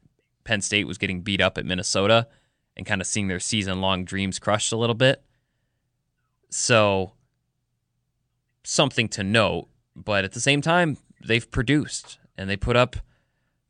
[0.46, 2.28] Penn State was getting beat up at Minnesota
[2.78, 5.22] and kind of seeing their season long dreams crushed a little bit.
[6.50, 7.14] So,
[8.64, 12.96] something to note, but at the same time, they've produced and they put up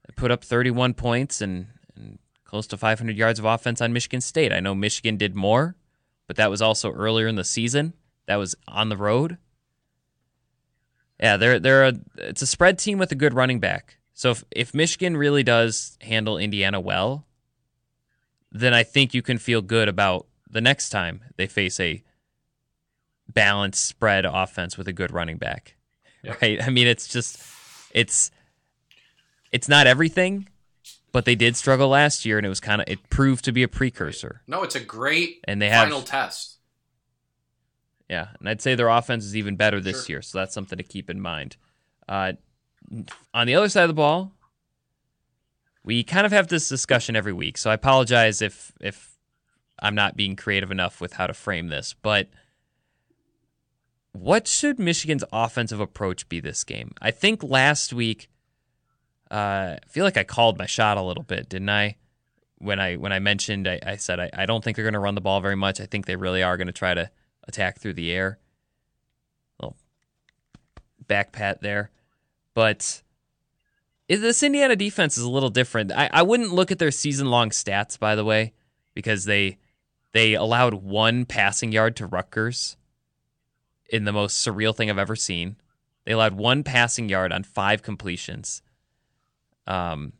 [0.07, 4.21] they put up 31 points and, and close to 500 yards of offense on Michigan
[4.21, 4.53] State.
[4.53, 5.75] I know Michigan did more,
[6.27, 7.93] but that was also earlier in the season.
[8.27, 9.37] That was on the road.
[11.19, 13.97] Yeah, they're they're a it's a spread team with a good running back.
[14.13, 17.25] So if if Michigan really does handle Indiana well,
[18.51, 22.03] then I think you can feel good about the next time they face a
[23.33, 25.75] balanced spread offense with a good running back.
[26.23, 26.41] Yep.
[26.41, 26.63] Right?
[26.63, 27.39] I mean, it's just
[27.93, 28.31] it's
[29.51, 30.47] it's not everything,
[31.11, 33.63] but they did struggle last year, and it was kind of it proved to be
[33.63, 34.41] a precursor.
[34.47, 36.57] No, it's a great and they final have, test.
[38.09, 40.15] Yeah, and I'd say their offense is even better this sure.
[40.15, 41.57] year, so that's something to keep in mind.
[42.07, 42.33] Uh,
[43.33, 44.31] on the other side of the ball,
[45.83, 49.17] we kind of have this discussion every week, so I apologize if if
[49.79, 52.29] I'm not being creative enough with how to frame this, but
[54.13, 56.91] what should Michigan's offensive approach be this game?
[57.01, 58.29] I think last week,
[59.29, 61.97] uh, I feel like I called my shot a little bit, didn't I?
[62.59, 64.99] When I when I mentioned, I, I said I, I don't think they're going to
[64.99, 65.79] run the ball very much.
[65.79, 67.11] I think they really are going to try to
[67.47, 68.39] attack through the air.
[69.59, 69.77] Little
[71.07, 71.91] back pat there.
[72.55, 73.03] But
[74.09, 75.91] this Indiana defense is a little different.
[75.91, 78.53] I, I wouldn't look at their season long stats, by the way,
[78.95, 79.59] because they
[80.13, 82.77] they allowed one passing yard to Rutgers
[83.89, 85.55] in the most surreal thing I've ever seen.
[86.05, 88.61] They allowed one passing yard on five completions.
[89.65, 90.13] Um,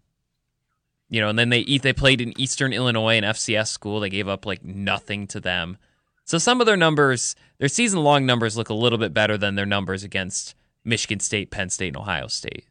[1.10, 1.64] you know, and then they.
[1.64, 4.02] They played in Eastern Illinois, an FCS school.
[4.02, 5.78] They gave up like nothing to them.
[6.26, 9.56] So some of their numbers, their season long numbers look a little bit better than
[9.56, 12.66] their numbers against Michigan State, Penn State, and Ohio State.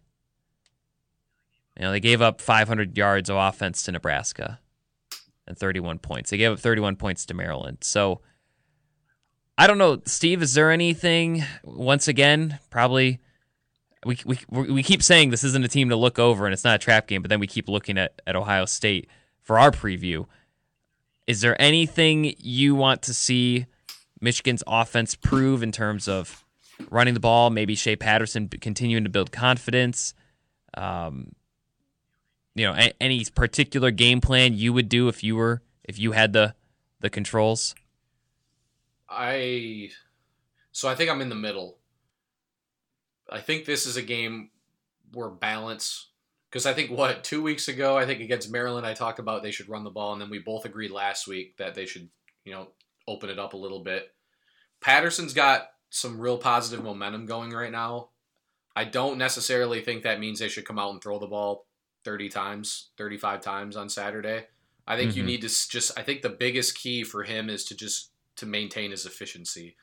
[1.79, 4.61] You know, they gave up 500 yards of offense to Nebraska
[5.47, 6.31] and 31 points.
[6.31, 7.79] They gave up 31 points to Maryland.
[7.81, 8.21] So
[9.59, 10.43] I don't know, Steve.
[10.43, 11.43] Is there anything?
[11.65, 13.21] Once again, probably
[14.05, 16.77] we we we keep saying this isn't a team to look over and it's not
[16.77, 19.09] a trap game, but then we keep looking at at Ohio State
[19.43, 20.27] for our preview.
[21.27, 23.67] Is there anything you want to see
[24.21, 26.45] Michigan's offense prove in terms of
[26.91, 27.51] running the ball?
[27.51, 30.15] Maybe Shea Patterson continuing to build confidence.
[30.75, 31.33] Um,
[32.55, 36.33] you know, any particular game plan you would do if you were if you had
[36.33, 36.55] the
[37.01, 37.75] the controls?
[39.09, 39.91] I
[40.73, 41.79] so I think I'm in the middle.
[43.31, 44.51] I think this is a game
[45.13, 46.09] where balance
[46.51, 49.51] because I think what two weeks ago, I think against Maryland, I talked about they
[49.51, 52.09] should run the ball, and then we both agreed last week that they should,
[52.45, 52.69] you know,
[53.07, 54.13] open it up a little bit.
[54.81, 58.09] Patterson's got some real positive momentum going right now.
[58.75, 61.67] I don't necessarily think that means they should come out and throw the ball
[62.05, 64.47] 30 times, 35 times on Saturday.
[64.87, 65.19] I think mm-hmm.
[65.19, 68.47] you need to just I think the biggest key for him is to just to
[68.47, 69.77] maintain his efficiency.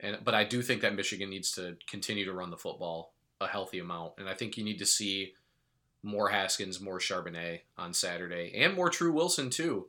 [0.00, 3.46] And but I do think that Michigan needs to continue to run the football a
[3.46, 4.14] healthy amount.
[4.18, 5.34] And I think you need to see
[6.02, 9.88] more Haskins, more Charbonnet on Saturday, and more Tru Wilson too.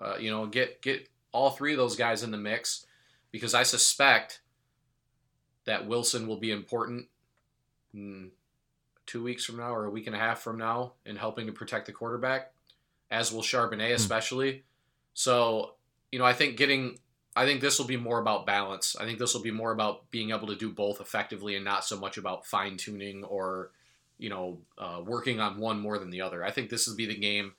[0.00, 2.86] Uh, you know, get get all three of those guys in the mix
[3.30, 4.40] because I suspect
[5.64, 7.06] that Wilson will be important
[9.06, 11.52] two weeks from now or a week and a half from now in helping to
[11.52, 12.52] protect the quarterback,
[13.10, 13.94] as will Charbonnet hmm.
[13.94, 14.52] especially.
[14.52, 14.62] Mm.
[15.14, 15.74] So,
[16.12, 16.98] you know, I think getting
[17.40, 18.96] I think this will be more about balance.
[18.98, 21.84] I think this will be more about being able to do both effectively and not
[21.84, 23.70] so much about fine tuning or
[24.20, 26.44] you know, uh, working on one more than the other.
[26.44, 27.54] I think this will be the game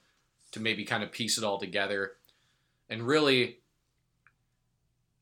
[0.52, 2.14] to maybe kind of piece it all together
[2.88, 3.58] and really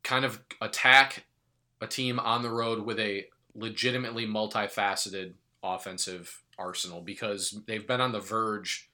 [0.04, 1.26] kind of attack
[1.80, 8.12] a team on the road with a legitimately multifaceted offensive arsenal because they've been on
[8.12, 8.88] the verge.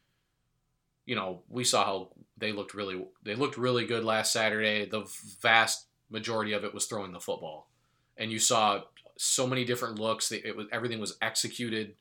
[1.06, 4.86] You know, we saw how they looked really they looked really good last Saturday.
[4.86, 5.06] The
[5.42, 7.70] vast majority of it was throwing the football,
[8.18, 8.82] and you saw
[9.18, 10.32] so many different looks.
[10.32, 11.96] It was everything was executed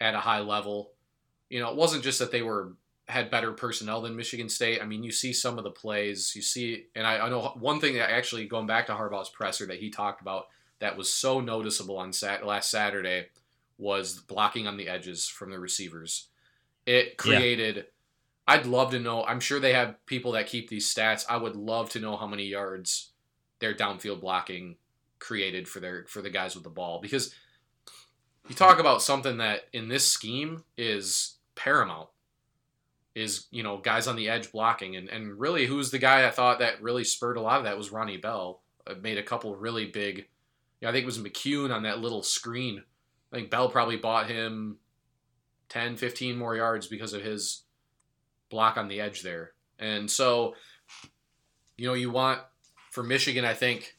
[0.00, 0.92] at a high level.
[1.48, 2.74] You know, it wasn't just that they were
[3.06, 4.80] had better personnel than Michigan State.
[4.82, 7.80] I mean, you see some of the plays, you see, and I, I know one
[7.80, 10.46] thing that actually going back to Harbaugh's presser that he talked about
[10.78, 13.26] that was so noticeable on sat- last Saturday
[13.76, 16.28] was blocking on the edges from the receivers.
[16.86, 17.76] It created.
[17.76, 17.82] Yeah.
[18.46, 19.24] I'd love to know.
[19.24, 21.24] I'm sure they have people that keep these stats.
[21.28, 23.12] I would love to know how many yards
[23.60, 24.76] their downfield blocking
[25.18, 27.34] created for their for the guys with the ball because
[28.48, 32.08] you talk about something that in this scheme is paramount
[33.14, 36.30] is you know guys on the edge blocking and, and really who's the guy I
[36.30, 39.56] thought that really spurred a lot of that was Ronnie Bell uh, made a couple
[39.56, 40.26] really big
[40.82, 42.82] I think it was McCune on that little screen.
[43.32, 44.78] I think Bell probably bought him
[45.68, 47.62] 10, 15 more yards because of his
[48.50, 49.52] block on the edge there.
[49.78, 50.54] And so,
[51.76, 52.40] you know, you want
[52.90, 53.96] for Michigan, I think,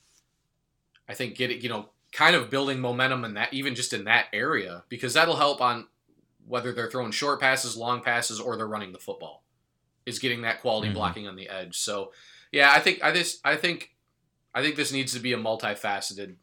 [1.07, 4.05] I think get it, you know, kind of building momentum in that, even just in
[4.05, 5.87] that area, because that'll help on
[6.47, 9.43] whether they're throwing short passes, long passes, or they're running the football,
[10.05, 10.97] is getting that quality mm-hmm.
[10.97, 11.77] blocking on the edge.
[11.77, 12.13] So,
[12.51, 13.93] yeah, I think I this I think
[14.53, 16.35] I think this needs to be a multifaceted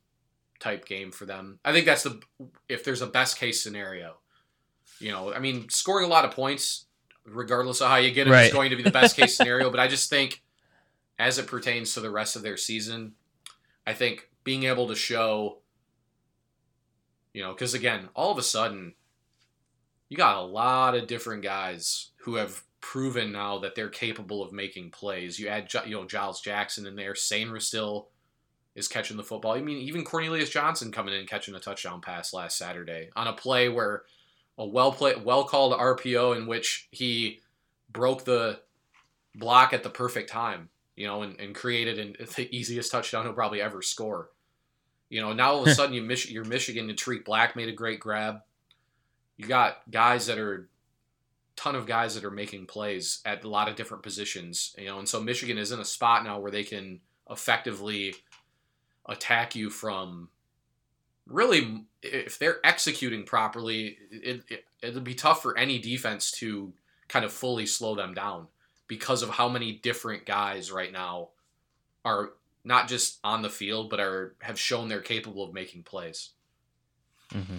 [0.61, 1.59] type game for them.
[1.65, 2.21] I think that's the
[2.69, 4.17] if there's a best case scenario.
[4.99, 6.85] You know, I mean, scoring a lot of points,
[7.25, 8.47] regardless of how you get it, right.
[8.47, 9.71] is going to be the best case scenario.
[9.71, 10.43] But I just think,
[11.19, 13.13] as it pertains to the rest of their season,
[13.87, 15.59] I think being able to show,
[17.33, 18.95] you know, because again, all of a sudden,
[20.09, 24.53] you got a lot of different guys who have proven now that they're capable of
[24.53, 25.39] making plays.
[25.39, 28.09] You add, you know, Giles Jackson in there, Sainristil still
[28.75, 29.53] is catching the football.
[29.53, 33.33] I mean, even Cornelius Johnson coming in catching a touchdown pass last Saturday on a
[33.33, 34.03] play where
[34.59, 37.41] a well play, well called RPO in which he
[37.91, 38.61] broke the
[39.35, 43.33] block at the perfect time, you know, and, and created an, the easiest touchdown he'll
[43.33, 44.31] probably ever score.
[45.09, 45.75] You know, now all of a hmm.
[45.75, 48.41] sudden you Mich- you're Michigan and Tarik Black made a great grab.
[49.37, 50.69] You got guys that are
[51.57, 54.99] ton of guys that are making plays at a lot of different positions, you know,
[54.99, 58.15] and so Michigan is in a spot now where they can effectively
[59.07, 60.29] attack you from
[61.27, 66.73] really if they're executing properly it, it it'll be tough for any defense to
[67.09, 68.47] kind of fully slow them down
[68.89, 71.29] because of how many different guys right now
[72.05, 72.33] are
[72.65, 76.31] not just on the field but are have shown they're capable of making plays
[77.33, 77.59] mm-hmm.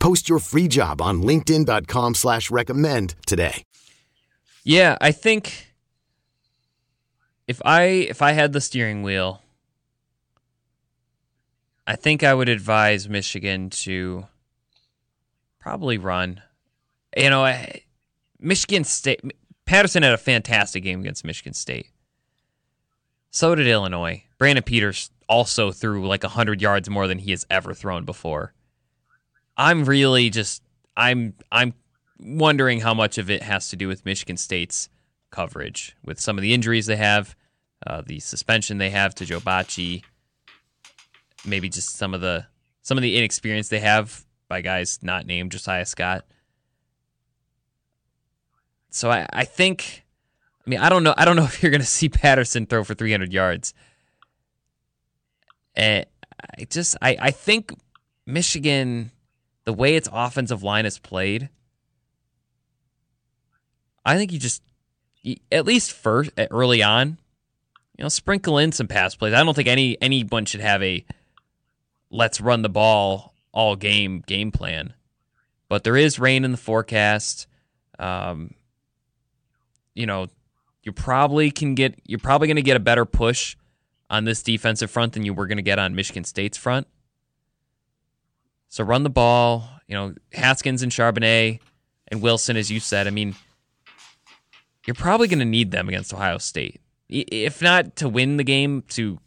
[0.00, 3.62] Post your free job on LinkedIn.com slash recommend today.
[4.64, 5.74] Yeah, I think
[7.46, 9.42] if I if I had the steering wheel,
[11.86, 14.26] I think I would advise Michigan to
[15.58, 16.42] probably run.
[17.16, 17.66] You know,
[18.38, 19.20] Michigan State
[19.64, 21.88] Patterson had a fantastic game against Michigan State.
[23.30, 24.24] So did Illinois.
[24.38, 28.52] Brandon Peters also threw like 100 yards more than he has ever thrown before.
[29.60, 30.62] I'm really just
[30.96, 31.74] I'm I'm
[32.18, 34.88] wondering how much of it has to do with Michigan State's
[35.30, 37.36] coverage with some of the injuries they have,
[37.86, 40.02] uh, the suspension they have to Joe Bachie,
[41.44, 42.46] maybe just some of the
[42.80, 46.24] some of the inexperience they have by guys not named Josiah Scott.
[48.88, 50.06] So I, I think
[50.66, 52.94] I mean I don't know I don't know if you're gonna see Patterson throw for
[52.94, 53.74] 300 yards.
[55.74, 56.06] And
[56.58, 57.74] I just I, I think
[58.24, 59.10] Michigan
[59.64, 61.48] the way its offensive line is played,
[64.04, 64.62] I think you just
[65.52, 67.18] at least first early on,
[67.96, 69.34] you know, sprinkle in some pass plays.
[69.34, 71.04] I don't think any anyone should have a
[72.10, 74.94] let's run the ball all game game plan.
[75.68, 77.46] But there is rain in the forecast.
[77.98, 78.54] Um,
[79.94, 80.28] you know,
[80.82, 83.56] you probably can get you're probably going to get a better push
[84.08, 86.86] on this defensive front than you were going to get on Michigan State's front.
[88.70, 89.68] So run the ball.
[89.86, 91.58] You know, Haskins and Charbonnet
[92.08, 93.06] and Wilson, as you said.
[93.06, 93.34] I mean,
[94.86, 98.82] you're probably going to need them against Ohio State, if not to win the game,
[98.90, 99.18] to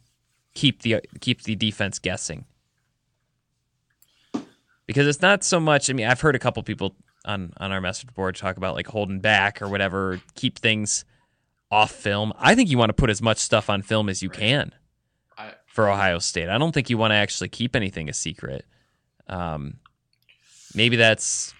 [0.54, 2.46] keep the keep the defense guessing.
[4.86, 5.90] Because it's not so much.
[5.90, 8.88] I mean, I've heard a couple people on on our message board talk about like
[8.88, 11.06] holding back or whatever, keep things
[11.70, 12.32] off film.
[12.38, 14.74] I think you want to put as much stuff on film as you can
[15.66, 16.48] for Ohio State.
[16.48, 18.66] I don't think you want to actually keep anything a secret.
[19.28, 19.76] Um,
[20.76, 21.54] maybe that's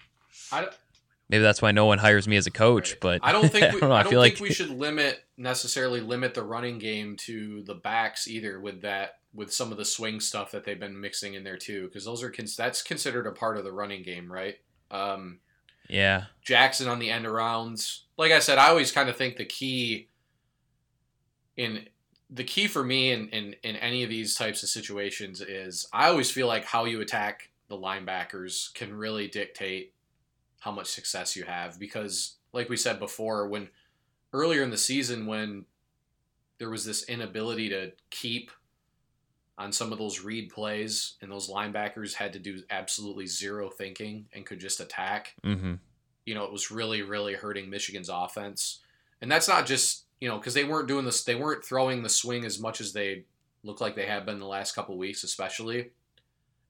[1.28, 2.92] maybe that's why no one hires me as a coach.
[2.92, 3.00] Right.
[3.00, 4.48] But I don't think we, I don't, know, I, I don't feel think like...
[4.48, 9.52] we should limit necessarily limit the running game to the backs either with that with
[9.52, 12.32] some of the swing stuff that they've been mixing in there too because those are
[12.56, 14.56] that's considered a part of the running game, right?
[14.90, 15.40] Um,
[15.88, 18.02] yeah, Jackson on the end arounds.
[18.16, 20.08] Like I said, I always kind of think the key
[21.56, 21.88] in
[22.30, 26.08] the key for me in, in in any of these types of situations is I
[26.08, 29.92] always feel like how you attack the linebackers can really dictate
[30.60, 33.68] how much success you have because like we said before when
[34.32, 35.64] earlier in the season when
[36.58, 38.50] there was this inability to keep
[39.56, 44.26] on some of those read plays, and those linebackers had to do absolutely zero thinking
[44.32, 45.34] and could just attack.
[45.44, 45.74] Mm-hmm.
[46.26, 48.80] You know, it was really, really hurting Michigan's offense.
[49.20, 52.08] And that's not just, you know, because they weren't doing this, they weren't throwing the
[52.08, 53.24] swing as much as they
[53.62, 55.92] look like they have been the last couple weeks, especially.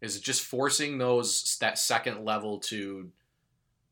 [0.05, 3.09] Is just forcing those that second level to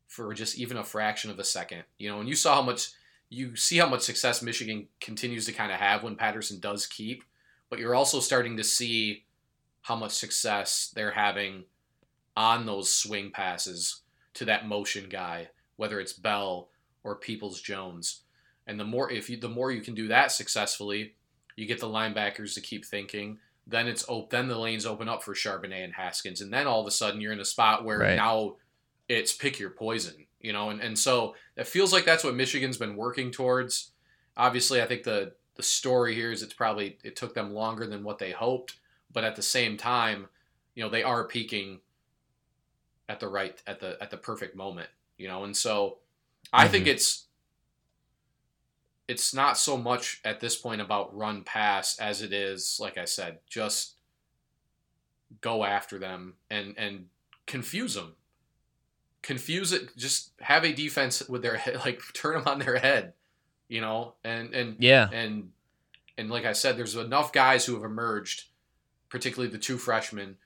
[0.07, 1.85] for just even a fraction of a second.
[1.97, 2.89] You know, and you saw how much
[3.29, 7.23] you see how much success Michigan continues to kind of have when Patterson does keep,
[7.67, 9.25] but you're also starting to see
[9.81, 11.63] how much success they're having
[12.37, 14.01] on those swing passes
[14.35, 16.69] to that motion guy, whether it's Bell
[17.03, 18.21] or Peoples Jones.
[18.67, 21.15] And the more if you the more you can do that successfully,
[21.55, 23.39] you get the linebackers to keep thinking.
[23.65, 26.81] Then it's op- then the lanes open up for Charbonnet and Haskins, and then all
[26.81, 28.15] of a sudden you're in a spot where Right.
[28.15, 28.57] now
[29.07, 32.77] it's pick your poison, you know, and, and so it feels like that's what Michigan's
[32.77, 33.91] been working towards.
[34.35, 38.03] Obviously, I think the the story here is it's probably it took them longer than
[38.03, 38.75] what they hoped,
[39.11, 40.27] but at the same time,
[40.75, 41.79] you know, they are peaking
[43.07, 45.99] at the right at the at the perfect moment, you know, and so
[46.51, 46.71] I mm-hmm.
[46.71, 47.25] think it's
[49.13, 53.05] it's not so much at this point about run pass as it is, like I
[53.05, 53.93] said, just
[55.41, 57.05] go after them and and
[57.47, 58.13] confuse them
[59.23, 63.13] confuse it just have a defense with their head like turn them on their head
[63.67, 65.09] you know and and Yeah.
[65.11, 65.49] and
[66.17, 68.45] and like i said there's enough guys who have emerged
[69.09, 70.37] particularly the two freshmen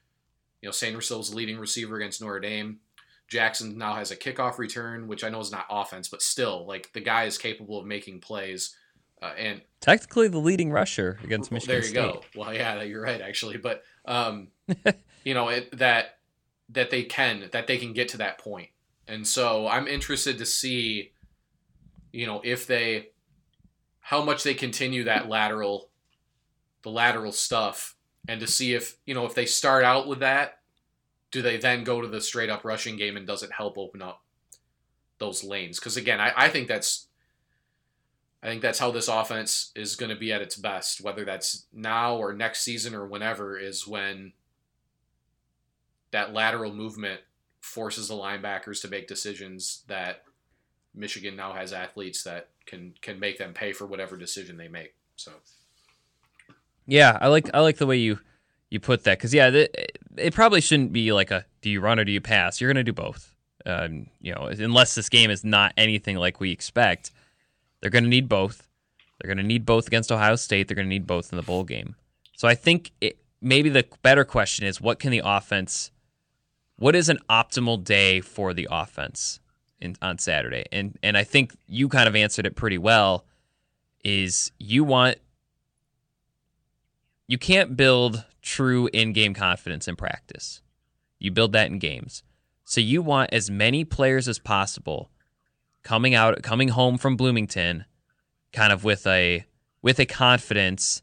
[0.61, 2.79] you know Sanderson's leading receiver against notre dame
[3.27, 6.91] jackson now has a kickoff return which i know is not offense but still like
[6.93, 8.75] the guy is capable of making plays
[9.21, 11.95] uh, and Technically the leading rusher against Michigan there you State.
[11.95, 12.21] go.
[12.35, 14.49] Well, yeah, you're right actually, but um,
[15.23, 16.17] you know it, that
[16.69, 18.69] that they can that they can get to that point,
[19.07, 21.13] and so I'm interested to see,
[22.11, 23.09] you know, if they
[23.99, 25.89] how much they continue that lateral,
[26.83, 27.95] the lateral stuff,
[28.27, 30.59] and to see if you know if they start out with that,
[31.31, 34.01] do they then go to the straight up rushing game and does it help open
[34.01, 34.23] up
[35.19, 35.79] those lanes?
[35.79, 37.07] Because again, I, I think that's
[38.41, 41.65] I think that's how this offense is going to be at its best, whether that's
[41.73, 44.33] now or next season or whenever, is when
[46.11, 47.21] that lateral movement
[47.61, 50.23] forces the linebackers to make decisions that
[50.93, 54.93] Michigan now has athletes that can can make them pay for whatever decision they make.
[55.15, 55.31] So
[56.85, 58.19] Yeah, I like I like the way you
[58.69, 59.65] you put that because yeah,
[60.17, 62.59] it, probably shouldn't be like a do you run or do you pass.
[62.59, 63.33] You're gonna do both.
[63.65, 67.11] Um, you know, unless this game is not anything like we expect,
[67.81, 68.67] they're gonna need both.
[69.19, 70.67] They're gonna need both against Ohio State.
[70.67, 71.95] They're gonna need both in the bowl game.
[72.35, 75.91] So I think it, maybe the better question is what can the offense,
[76.75, 79.39] what is an optimal day for the offense
[79.79, 80.65] in, on Saturday?
[80.71, 83.25] And and I think you kind of answered it pretty well.
[84.03, 85.17] Is you want
[87.27, 90.61] you can't build true in-game confidence in practice.
[91.19, 92.23] You build that in games.
[92.63, 95.09] So you want as many players as possible
[95.83, 97.85] coming out coming home from Bloomington
[98.51, 99.45] kind of with a
[99.81, 101.01] with a confidence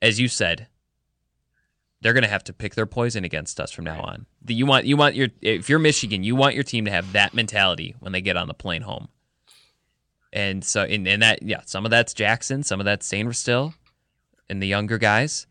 [0.00, 0.68] as you said
[2.00, 4.26] they're going to have to pick their poison against us from now on.
[4.46, 7.34] You want you want your if you're Michigan, you want your team to have that
[7.34, 9.08] mentality when they get on the plane home.
[10.32, 13.74] And so and, and that yeah, some of that's Jackson, some of that's Sainristil
[14.48, 15.46] and the younger guys.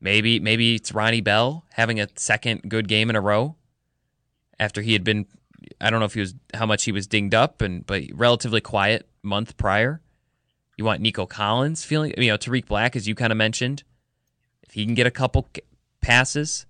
[0.00, 3.56] Maybe maybe it's Ronnie Bell having a second good game in a row
[4.58, 5.26] after he had been
[5.80, 8.60] I don't know if he was how much he was dinged up and but relatively
[8.60, 10.00] quiet month prior.
[10.76, 13.84] You want Nico Collins feeling you know Tarik Black as you kind of mentioned.
[14.62, 15.48] If he can get a couple
[16.00, 16.66] passes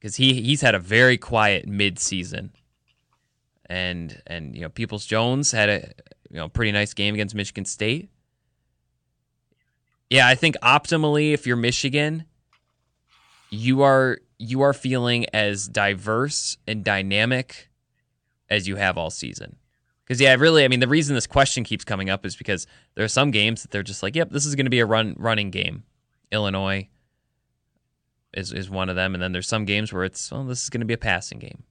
[0.00, 2.52] cuz he he's had a very quiet mid-season.
[3.66, 5.92] And and you know Peoples Jones had a
[6.30, 8.10] you know pretty nice game against Michigan State.
[10.10, 12.24] Yeah, I think optimally, if you're Michigan,
[13.50, 17.68] you are you are feeling as diverse and dynamic
[18.48, 19.56] as you have all season.
[20.04, 23.04] Because yeah, really, I mean, the reason this question keeps coming up is because there
[23.04, 25.14] are some games that they're just like, "Yep, this is going to be a run
[25.18, 25.84] running game."
[26.32, 26.88] Illinois
[28.32, 30.70] is is one of them, and then there's some games where it's, "Well, this is
[30.70, 31.64] going to be a passing game."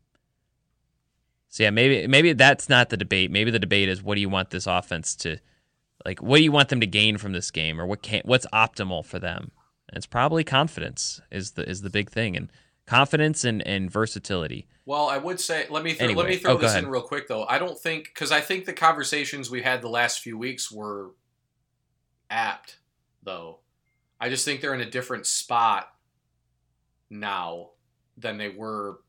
[1.50, 3.32] So yeah, maybe maybe that's not the debate.
[3.32, 5.40] Maybe the debate is, what do you want this offense to
[6.06, 8.46] like what do you want them to gain from this game or what can what's
[8.54, 9.52] optimal for them
[9.90, 12.52] and it's probably confidence is the is the big thing and
[12.86, 16.58] confidence and, and versatility Well, I would say let me th- let me throw Oh,
[16.58, 16.86] this ahead.
[16.86, 17.44] in real quick though.
[17.46, 21.12] I don't think because I think the conversations we had the last few weeks were
[22.30, 22.80] apt
[23.24, 23.60] though.
[24.22, 25.90] I just think they're in a different spot
[27.10, 27.72] now
[28.18, 29.00] than they were.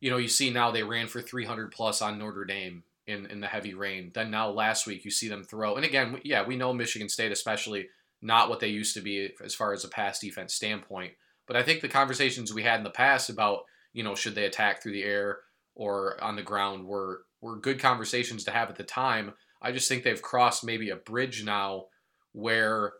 [0.00, 3.40] You know, you see now they ran for 300 plus on Notre Dame in in
[3.40, 4.10] the heavy rain.
[4.14, 5.76] Then now last week you see them throw.
[5.76, 7.88] And again, yeah, we know Michigan State especially
[8.22, 11.12] not what they used to be as far as a pass defense standpoint.
[11.46, 14.46] But I think the conversations we had in the past about, you know, should they
[14.46, 15.40] attack through the air
[15.74, 19.34] or on the ground were were good conversations to have at the time.
[19.60, 21.86] I just think they've crossed maybe a bridge now
[22.32, 22.94] where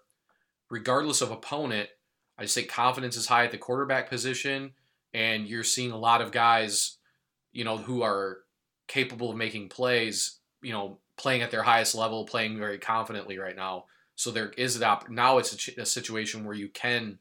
[0.70, 1.88] regardless of opponent,
[2.38, 4.72] I just think confidence is high at the quarterback position
[5.14, 6.98] and you're seeing a lot of guys,
[7.52, 8.38] you know, who are
[8.86, 13.56] capable of making plays, you know, playing at their highest level, playing very confidently right
[13.56, 13.84] now.
[14.16, 17.18] So there is that op- now it's a, a situation where you can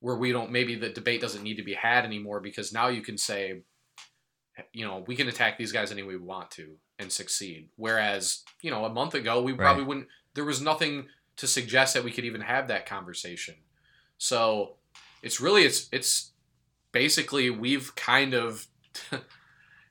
[0.00, 3.02] where we don't maybe the debate doesn't need to be had anymore because now you
[3.02, 3.62] can say
[4.72, 7.68] you know we can attack these guys any way we want to and succeed.
[7.76, 11.06] Whereas you know a month ago we probably wouldn't there was nothing
[11.36, 13.54] to suggest that we could even have that conversation.
[14.18, 14.76] So
[15.22, 16.32] it's really it's it's
[16.92, 18.66] basically we've kind of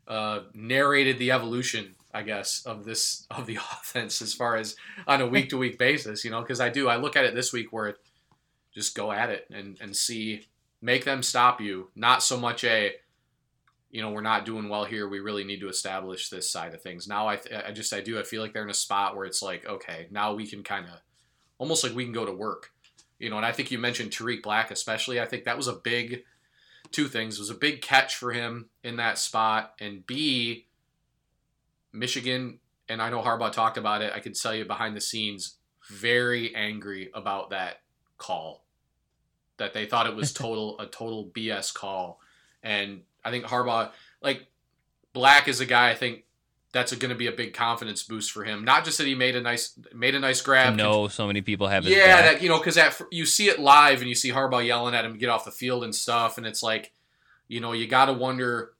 [0.08, 4.76] uh, narrated the evolution i guess of this of the offense as far as
[5.08, 7.36] on a week to week basis you know because i do i look at it
[7.36, 7.95] this week where
[8.74, 10.45] just go at it and and see
[10.86, 11.89] make them stop you.
[11.95, 12.93] Not so much a
[13.89, 15.08] you know we're not doing well here.
[15.08, 17.08] We really need to establish this side of things.
[17.08, 19.26] Now i th- i just i do i feel like they're in a spot where
[19.26, 21.01] it's like okay now we can kind of
[21.58, 22.72] almost like we can go to work.
[23.18, 25.20] You know and i think you mentioned tarik black especially.
[25.20, 26.24] I think that was a big
[26.96, 27.36] two things.
[27.36, 30.68] It was a big catch for him in that spot and b
[31.91, 34.14] michigan and i know harbaugh talked about it.
[34.14, 35.58] I can tell you behind the scenes
[35.89, 37.82] very angry about that
[38.18, 38.66] call
[39.58, 42.20] that they thought it was total a total bs call.
[42.64, 43.91] And I think Harbaugh,
[44.22, 44.48] like
[45.14, 46.24] Black, is a guy I think
[46.76, 48.65] that's going to be a big confidence boost for him.
[48.65, 50.76] Not just that he made a nice made a nice grab.
[50.76, 54.01] know so many people have yeah, that you know, because that you see it live
[54.01, 56.61] and you see Harbaugh yelling at him get off the field and stuff, and it's
[56.61, 56.91] like,
[57.47, 58.73] you know, you got to wonder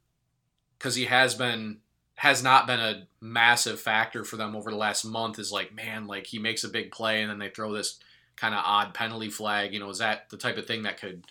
[0.78, 1.78] because he has been
[2.16, 5.40] has not been a massive factor for them over the last month.
[5.40, 7.98] Is like, man, like he makes a big play and then they throw this
[8.36, 9.74] kind of odd penalty flag.
[9.74, 11.24] You know, is that the type of thing that could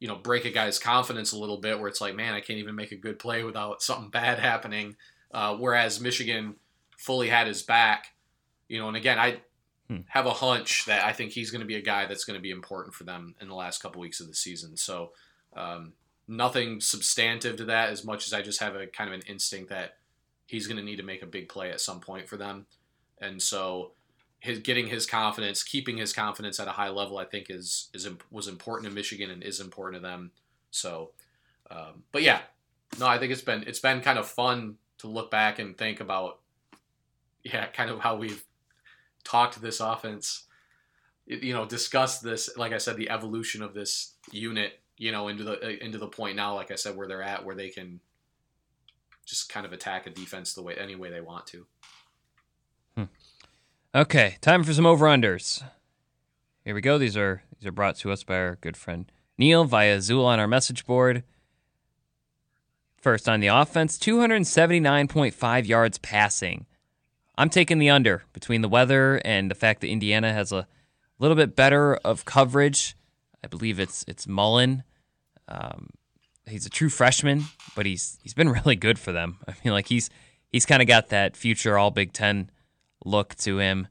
[0.00, 2.58] you know break a guy's confidence a little bit where it's like man i can't
[2.58, 4.96] even make a good play without something bad happening
[5.32, 6.54] uh, whereas michigan
[6.96, 8.06] fully had his back
[8.68, 9.40] you know and again i
[9.88, 10.02] Hmm.
[10.06, 12.40] have a hunch that i think he's going to be a guy that's going to
[12.42, 15.10] be important for them in the last couple weeks of the season so
[15.56, 15.94] um,
[16.28, 19.68] nothing substantive to that as much as i just have a kind of an instinct
[19.68, 19.96] that
[20.46, 22.66] he's going to need to make a big play at some point for them
[23.20, 23.90] and so
[24.40, 28.08] his getting his confidence, keeping his confidence at a high level, I think is is
[28.30, 30.30] was important to Michigan and is important to them.
[30.70, 31.10] So,
[31.70, 32.40] um, but yeah,
[32.98, 36.00] no, I think it's been it's been kind of fun to look back and think
[36.00, 36.40] about,
[37.42, 38.44] yeah, kind of how we've
[39.24, 40.44] talked this offense,
[41.26, 42.50] you know, discussed this.
[42.56, 46.08] Like I said, the evolution of this unit, you know, into the uh, into the
[46.08, 48.00] point now, like I said, where they're at, where they can
[49.24, 51.66] just kind of attack a defense the way any way they want to.
[52.96, 53.04] Hmm.
[53.94, 55.62] Okay, time for some over unders.
[56.64, 56.98] Here we go.
[56.98, 60.38] These are these are brought to us by our good friend Neil via Zool on
[60.38, 61.24] our message board.
[63.00, 66.66] First on the offense, 279.5 yards passing.
[67.38, 70.66] I'm taking the under between the weather and the fact that Indiana has a
[71.18, 72.94] little bit better of coverage.
[73.42, 74.82] I believe it's it's Mullen.
[75.48, 75.88] Um,
[76.46, 77.44] he's a true freshman,
[77.74, 79.38] but he's he's been really good for them.
[79.48, 80.10] I mean, like he's
[80.50, 82.50] he's kind of got that future All Big Ten
[83.04, 83.88] look to him.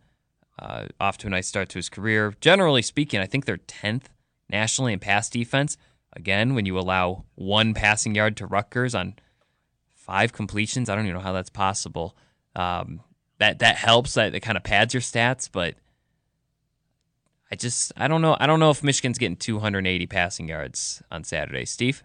[0.59, 2.35] Uh, off to a nice start to his career.
[2.41, 4.09] Generally speaking, I think they're tenth
[4.49, 5.77] nationally in pass defense.
[6.13, 9.15] Again, when you allow one passing yard to Rutgers on
[9.95, 12.15] five completions, I don't even know how that's possible.
[12.55, 13.01] Um,
[13.37, 14.15] that that helps.
[14.15, 15.75] That it kind of pads your stats, but
[17.51, 18.35] I just I don't know.
[18.39, 21.65] I don't know if Michigan's getting 280 passing yards on Saturday.
[21.65, 22.03] Steve.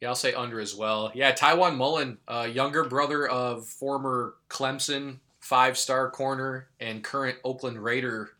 [0.00, 1.12] Yeah, I'll say under as well.
[1.14, 7.78] Yeah, Tiawan Mullen, uh, younger brother of former Clemson five star corner and current Oakland
[7.82, 8.30] Raider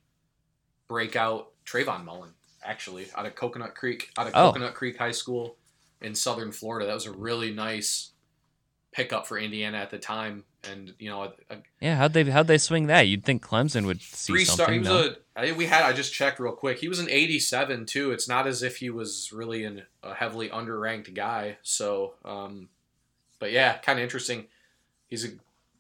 [0.89, 2.31] breakout Trayvon Mullen,
[2.65, 4.49] actually, out of Coconut Creek, out of Oh.
[4.53, 5.57] Coconut Creek High School
[6.01, 6.87] in southern Florida.
[6.87, 8.11] That was a really nice
[8.93, 10.45] pickup for Indiana at the time.
[10.65, 13.09] And, you know, a, a Yeah, how'd they how'd they swing that?
[13.09, 14.71] You'd think Clemson would see three star.
[14.71, 15.15] He was no?
[15.37, 15.53] a.
[15.53, 15.83] We had.
[15.83, 16.79] I just checked real quick.
[16.79, 18.13] He was an 87 too.
[18.13, 21.57] It's not as if he was really an, a heavily underranked guy.
[21.63, 22.69] So, um,
[23.41, 24.47] but yeah, kind of interesting.
[25.09, 25.31] He's a,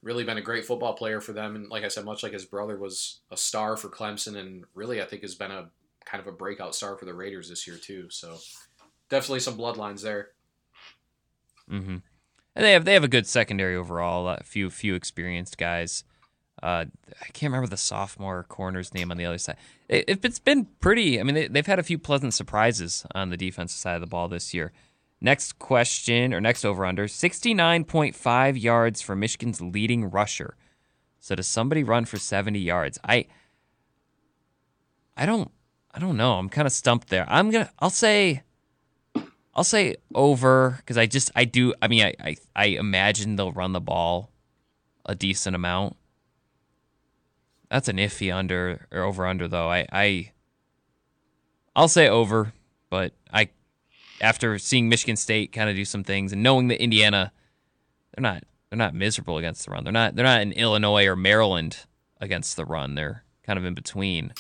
[0.03, 2.45] really been a great football player for them, and like I said, much like his
[2.45, 5.70] brother was a star for Clemson, and really I think has been a
[6.05, 8.09] kind of a breakout star for the Raiders this year too.
[8.11, 8.38] So,
[9.09, 10.28] definitely some bloodlines there.
[11.70, 11.98] Mm-hmm.
[12.55, 14.28] And they have they have a good secondary overall.
[14.28, 16.05] A few few experienced guys.
[16.62, 16.84] Uh,
[17.20, 19.57] I can't remember the sophomore corner's name on the other side.
[19.88, 21.18] It, it's been pretty.
[21.18, 24.07] I mean, they, they've had a few pleasant surprises on the defensive side of the
[24.07, 24.70] ball this year.
[25.20, 30.57] Next question or next over under sixty nine point five yards for Michigan's leading rusher.
[31.20, 32.98] So does somebody run for seventy yards?
[33.03, 33.26] I
[35.16, 35.50] I don't
[35.95, 36.34] I don't know.
[36.34, 37.26] I'm kind of stumped there.
[37.28, 38.43] I'm gonna I'll say
[39.55, 43.53] I'll say over because I just I do I mean I, I I imagine they'll
[43.53, 44.30] run the ball
[45.05, 45.97] a decent amount.
[47.70, 49.68] That's an iffy under or over under though.
[49.68, 50.32] I I
[51.74, 52.53] I'll say over,
[52.90, 53.51] but I
[54.20, 57.32] after seeing Michigan State kind of do some things and knowing that Indiana
[58.14, 59.84] they're not they're not miserable against the run.
[59.84, 61.84] They're not they're not in Illinois or Maryland
[62.18, 62.95] against the run.
[62.95, 64.32] They're kind of in between.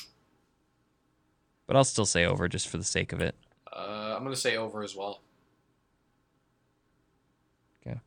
[1.72, 3.34] But I'll still say over just for the sake of it.
[3.74, 5.22] Uh, I'm gonna say over as well.
[7.80, 7.98] Okay.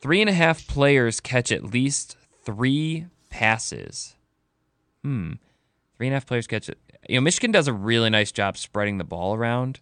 [0.00, 4.16] Three and a half players catch at least three passes.
[5.02, 5.32] Hmm.
[5.98, 6.78] Three and a half players catch it.
[7.06, 9.80] You know, Michigan does a really nice job spreading the ball around.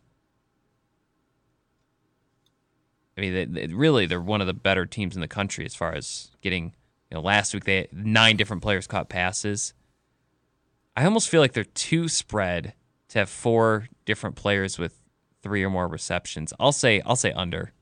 [3.17, 5.77] I mean, they, they, really, they're one of the better teams in the country as
[5.77, 6.75] far as getting.
[7.13, 9.73] You know, last week they had nine different players caught passes.
[10.97, 12.75] I almost feel like they're too spread
[13.09, 15.01] to have four different players with
[15.43, 16.53] three or more receptions.
[16.61, 17.73] I'll say I'll say under.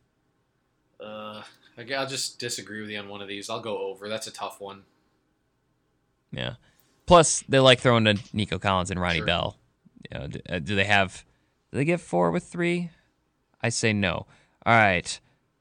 [1.01, 1.43] Uh,
[1.79, 3.49] I'll just disagree with you on one of these.
[3.49, 4.09] I'll go over.
[4.09, 4.83] That's a tough one.
[6.33, 6.55] Yeah.
[7.07, 9.27] Plus, they like throwing to Nico Collins and Ronnie Sure.
[9.27, 9.57] Bell.
[10.13, 11.25] You know, do, uh, do they have?
[11.73, 12.91] Do they get four with three?
[13.61, 14.27] I say no.
[14.65, 15.19] All right,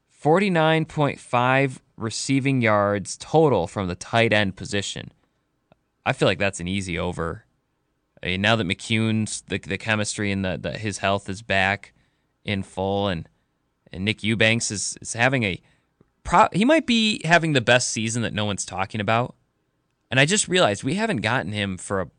[0.07, 5.11] forty nine point five receiving yards total from the tight end position.
[6.05, 7.45] I feel like that's an easy over.
[8.21, 11.93] I mean, now that McKeon's the the chemistry and the, the his health is back
[12.43, 13.27] in full, and
[13.91, 15.61] and Nick Eubanks is is having a
[16.23, 19.35] pro, he might be having the best season that no one's talking about.
[20.11, 22.09] And I just realized we haven't gotten him for a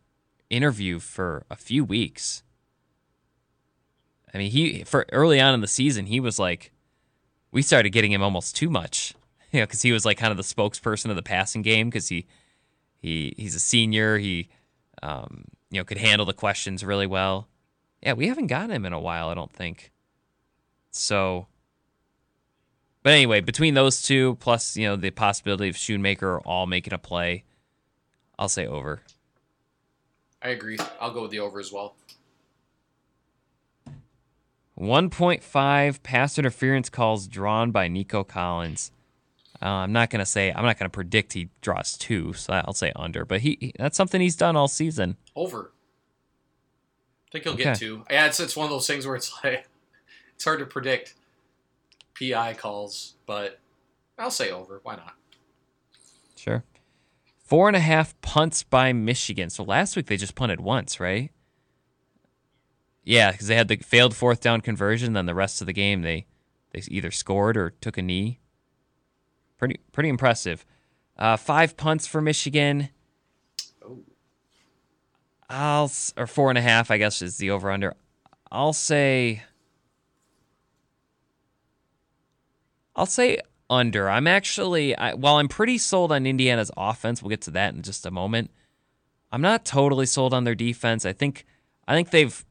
[0.51, 2.43] interview for a few weeks.
[4.35, 6.73] I mean, he for early on in the season, he was like,
[7.53, 9.15] we started getting him almost too much,
[9.53, 12.09] you know, because he was like kind of the spokesperson of the passing game because
[12.09, 12.27] he
[13.01, 14.49] he he's a senior, he
[15.03, 17.49] um, you know could handle the questions really well.
[18.03, 19.91] Yeah, we haven't gotten him in a while, I don't think.
[20.91, 21.47] So,
[23.03, 26.99] but anyway, between those two, plus you know the possibility of Shoemaker all making a
[26.99, 27.45] play,
[28.39, 29.01] I'll say over.
[30.43, 30.79] I agree.
[31.01, 31.97] I'll go with the over as well.
[34.79, 38.91] 1.5 pass interference calls drawn by Nico Collins.
[39.63, 42.93] Uh, I'm not gonna say I'm not gonna predict he draws two, so I'll say
[42.97, 43.25] under.
[43.25, 45.17] But he, he- that's something he's done all season.
[45.37, 45.73] Over.
[47.29, 47.65] I think he'll Okay.
[47.65, 48.05] get two.
[48.11, 49.69] Yeah, it's it's one of those things where it's like
[50.35, 51.15] it's hard to predict
[52.19, 53.61] PI calls, but
[54.19, 54.81] I'll say over.
[54.83, 55.15] Why not?
[56.37, 56.65] Sure.
[57.45, 59.51] Four and a half punts by Michigan.
[59.51, 61.31] So last week they just punted once, right?
[63.05, 65.13] Yeah, because they had the failed fourth down conversion.
[65.15, 66.27] Then the rest of the game they
[66.73, 68.40] they either scored or took a knee.
[69.61, 70.65] Pretty pretty impressive.
[71.19, 72.89] Uh, five punts for Michigan.
[75.51, 77.95] I'll or four and a half, I guess, is the over under.
[78.51, 79.43] I'll say.
[82.97, 83.39] I'll say
[83.69, 84.09] under.
[84.09, 87.83] I'm actually, I, while I'm pretty sold on Indiana's offense, we'll get to that in
[87.83, 88.51] just a moment.
[89.31, 91.05] I'm not totally sold on their defense.
[91.05, 91.45] I think,
[91.87, 92.45] I think they've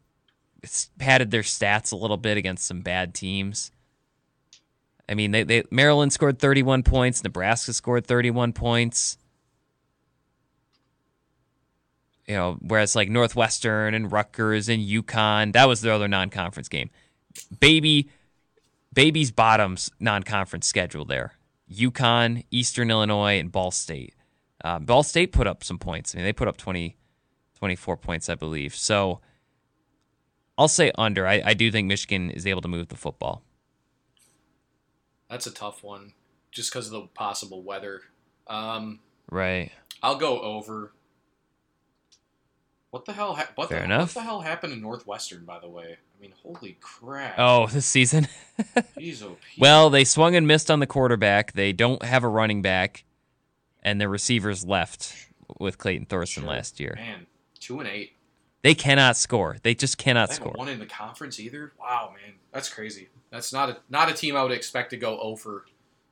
[0.99, 3.72] padded their stats a little bit against some bad teams.
[5.10, 9.18] I mean, they, they Maryland scored 31 points, Nebraska scored 31 points.
[12.30, 16.91] you know, whereas like Northwestern and Rutgers and UConn, that was their other non-conference game.
[17.60, 18.07] Baby,
[18.93, 21.34] Baby's bottoms non-conference schedule there.
[21.74, 24.14] UConn, Eastern Illinois, and Ball State.
[24.64, 26.14] Uh, Ball State put up some points.
[26.14, 26.97] I mean, they put up 20,
[27.57, 28.76] 24 points, I believe.
[28.76, 29.22] So
[30.55, 31.26] I'll say under.
[31.26, 33.41] I, I do think Michigan is able to move the football.
[35.30, 36.14] That's a tough one,
[36.52, 38.02] just because of the possible weather.
[38.48, 39.00] Um,
[39.32, 39.72] Right.
[40.02, 40.92] I'll go over.
[42.92, 43.36] What the hell?
[43.36, 44.16] Ha- what, Fair the, enough.
[44.16, 45.46] what the hell happened in Northwestern?
[45.46, 47.36] By the way, I mean, holy crap!
[47.38, 48.28] Oh, this season.
[48.98, 51.54] Jeez, oh, Well, they swung and missed on the quarterback.
[51.54, 53.04] They don't have a running back,
[53.84, 55.14] and their receivers left
[55.60, 56.50] with Clayton Thorson Sure.
[56.50, 56.94] last year.
[56.98, 57.28] man,
[57.60, 58.14] two and eight.
[58.62, 59.57] They cannot score.
[59.64, 60.53] They just cannot They score.
[60.57, 61.72] won in the conference either.
[61.80, 63.07] Wow, man, that's crazy.
[63.32, 65.66] That's not a not a team I would expect to go oh over.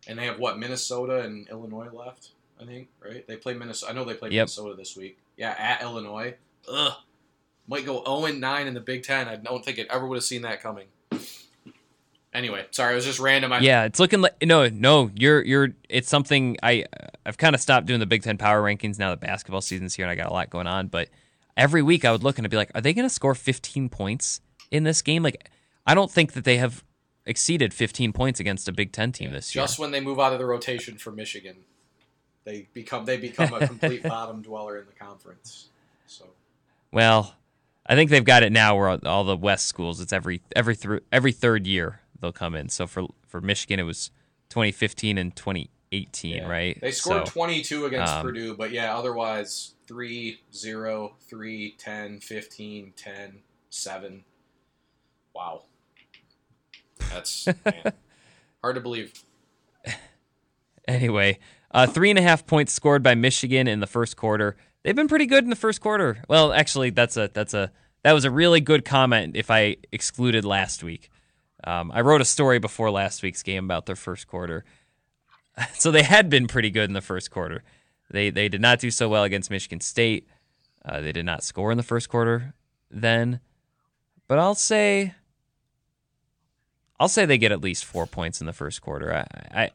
[0.08, 2.30] And they have what Minnesota and Illinois left.
[2.62, 3.28] I think right.
[3.28, 3.92] They play Minnesota.
[3.92, 4.42] I know they play Yep.
[4.44, 5.18] Minnesota this week.
[5.36, 6.36] Yeah, at Illinois.
[6.72, 6.94] Ugh.
[7.68, 9.28] Might go 0 and 9 in the Big Ten.
[9.28, 10.86] I don't think it ever would have seen that coming.
[12.34, 13.52] Anyway, sorry, it was just random.
[13.52, 15.10] I, Yeah, it's looking like no, no.
[15.16, 15.70] You're you're.
[15.90, 16.86] It's something I
[17.26, 20.06] I've kind of stopped doing the Big Ten power rankings now that basketball season's here
[20.06, 20.88] and I got a lot going on.
[20.88, 21.10] But
[21.58, 23.90] every week I would look and I'd be like, are they going to score 15
[23.90, 24.40] points
[24.72, 25.24] in this game?
[25.24, 25.50] Like,
[25.86, 26.84] I don't think that they have
[27.26, 29.64] exceeded 15 points against a Big Ten team this year.
[29.64, 31.58] Just when they move out of the rotation for Michigan,
[32.46, 35.68] they become they become a complete bottom dweller in the conference.
[36.06, 36.26] So
[36.94, 37.36] Well,
[37.86, 41.02] I think they've got it now where all, the West schools it's every every through
[41.12, 42.70] every third year they'll come in.
[42.70, 44.12] So for for Michigan it was
[44.50, 46.48] 2015 and 2018, Yeah.
[46.48, 46.80] right?
[46.80, 52.94] They scored So, 22 against um, Purdue, but yeah, otherwise 3 0, 3 10, 15,
[52.96, 54.24] 10, 7.
[55.34, 55.64] Wow.
[57.12, 57.48] That's
[58.62, 59.14] hard to believe.
[60.88, 61.40] Anyway,
[61.72, 64.56] uh, three and a half points scored by Michigan in the first quarter.
[64.84, 66.24] They've been pretty good in the first quarter.
[66.30, 67.72] Well, actually, that's a that's a
[68.04, 69.36] that was a really good comment.
[69.36, 71.10] If I excluded last week,
[71.64, 74.66] um, I wrote a story before last week's game about their first quarter.
[75.74, 77.64] So they had been pretty good in the first quarter.
[78.10, 80.28] They they did not do so well against Michigan State.
[80.84, 82.54] Uh, they did not score in the first quarter
[82.90, 83.40] then,
[84.28, 85.14] but I'll say
[87.00, 89.14] I'll say they get at least four points in the first quarter.
[89.14, 89.70] I, I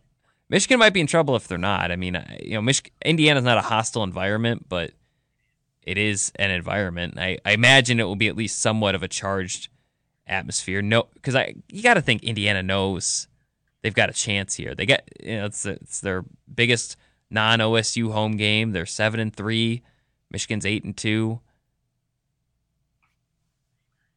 [0.48, 1.90] Michigan might be in trouble if they're not.
[1.90, 4.92] I mean, you know, Mich- Indiana's not a hostile environment, but
[5.82, 7.14] it is an environment.
[7.18, 9.68] I, I imagine it will be at least somewhat of a charged
[10.26, 10.82] atmosphere.
[10.82, 13.28] No, because I you got to think Indiana knows
[13.82, 14.74] they've got a chance here.
[14.74, 16.96] They got you know it's it's their biggest
[17.32, 18.72] non OSU home game.
[18.72, 19.82] They're seven and three.
[20.30, 21.40] Michigan's eight and two.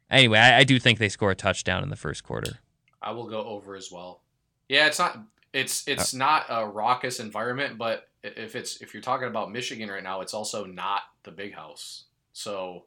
[0.09, 2.59] Anyway, I, I do think they score a touchdown in the first quarter.
[3.01, 4.21] I will go over as well.
[4.69, 5.19] Yeah, it's not
[5.53, 10.03] it's it's not a raucous environment, but if it's if you're talking about Michigan right
[10.03, 12.05] now, it's also not the big house.
[12.33, 12.85] So,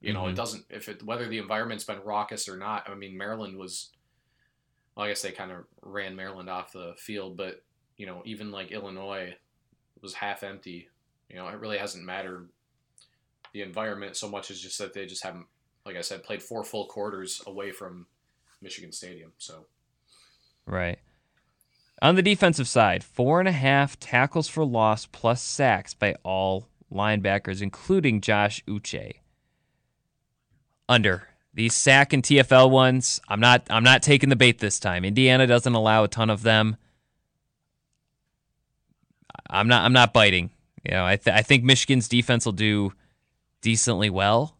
[0.00, 0.36] you know, it Mhm.
[0.36, 2.88] doesn't if it whether the environment's been raucous or not.
[2.88, 3.90] I mean, Maryland was
[4.96, 7.64] well, I guess they kind of ran Maryland off the field, but
[7.96, 9.34] you know, even like Illinois
[10.04, 10.88] was half empty.
[11.28, 12.48] You know, it really hasn't mattered
[13.52, 15.46] the environment so much as just that they just haven't
[15.84, 18.06] like I said played four full quarters away from
[18.62, 19.32] Michigan Stadium.
[19.38, 19.66] So,
[20.66, 20.98] Right.
[22.00, 26.68] On the defensive side, four and a half tackles for loss plus sacks by all
[26.92, 29.16] linebackers, including Josh Uche.
[30.88, 33.66] Under these sack and TFL ones, I'm not.
[33.70, 35.04] I'm not taking the bait this time.
[35.04, 36.76] Indiana doesn't allow a ton of them.
[39.54, 39.84] I'm not.
[39.84, 40.50] I'm not biting.
[40.84, 42.92] You know, I th- I think Michigan's defense will do
[43.62, 44.56] decently well.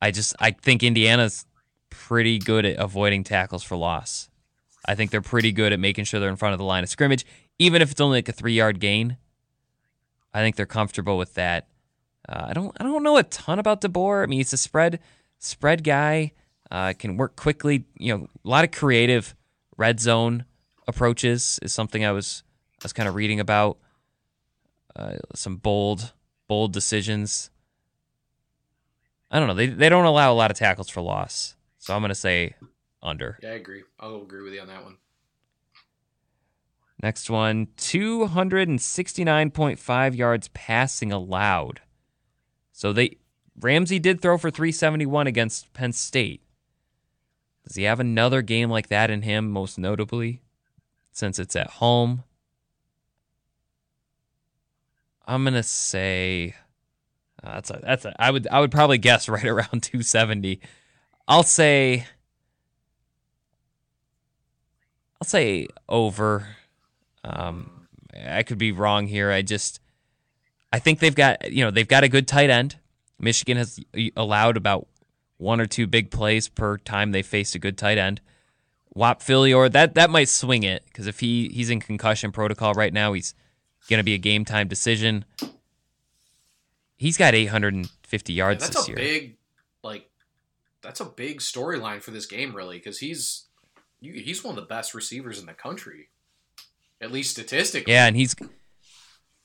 [0.00, 1.46] I just I think Indiana's
[1.90, 4.28] pretty good at avoiding tackles for loss.
[4.84, 6.90] I think they're pretty good at making sure they're in front of the line of
[6.90, 7.24] scrimmage,
[7.58, 9.16] even if it's only like a three yard gain.
[10.34, 11.68] I think they're comfortable with that.
[12.28, 14.24] Uh, I don't I don't know a ton about DeBoer.
[14.24, 15.00] I mean, he's a spread
[15.38, 16.32] spread guy.
[16.70, 17.84] Uh, can work quickly.
[17.98, 19.34] You know, a lot of creative
[19.76, 20.46] red zone
[20.88, 22.42] approaches is something I was
[22.82, 23.78] I was kind of reading about.
[24.94, 26.12] Uh, some bold
[26.48, 27.48] bold decisions.
[29.30, 29.54] I don't know.
[29.54, 32.56] They they don't allow a lot of tackles for loss, so I'm gonna say
[33.02, 33.38] under.
[33.42, 33.84] yeah, I agree.
[33.98, 34.98] I'll agree with you on that one.
[37.02, 41.80] Next one, 269.5 yards passing allowed.
[42.72, 43.16] So they
[43.58, 46.42] Ramsey did throw for 371 against Penn State.
[47.66, 50.42] Does he have another game like that in him, most notably,
[51.12, 52.24] since it's at home?
[55.26, 56.54] I'm gonna say
[57.42, 60.60] uh, that's a that's a I would I would probably guess right around 270.
[61.28, 62.06] I'll say
[65.20, 66.48] I'll say over.
[67.24, 67.86] Um,
[68.26, 69.30] I could be wrong here.
[69.30, 69.80] I just
[70.72, 72.76] I think they've got you know they've got a good tight end.
[73.18, 73.78] Michigan has
[74.16, 74.88] allowed about
[75.38, 78.20] one or two big plays per time they faced a good tight end.
[78.94, 82.92] Whop Philyor, that that might swing it because if he he's in concussion protocol right
[82.92, 83.34] now, he's
[83.88, 85.24] going to be a game time decision.
[86.96, 88.96] He's got 850 yards Yeah, that's this a year.
[88.96, 89.36] big,
[89.82, 90.08] like,
[90.82, 93.46] that's a big storyline for this game, really, because he's
[94.00, 96.08] he's one of the best receivers in the country,
[97.00, 97.92] at least statistically.
[97.92, 98.34] Yeah, and he's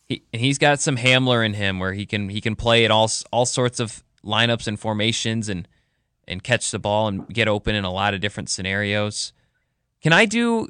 [0.08, 2.92] he and he's got some Hamler in him where he can he can play at
[2.92, 5.68] all all sorts of lineups and formations and
[6.28, 9.32] and catch the ball and get open in a lot of different scenarios.
[10.02, 10.70] Can I do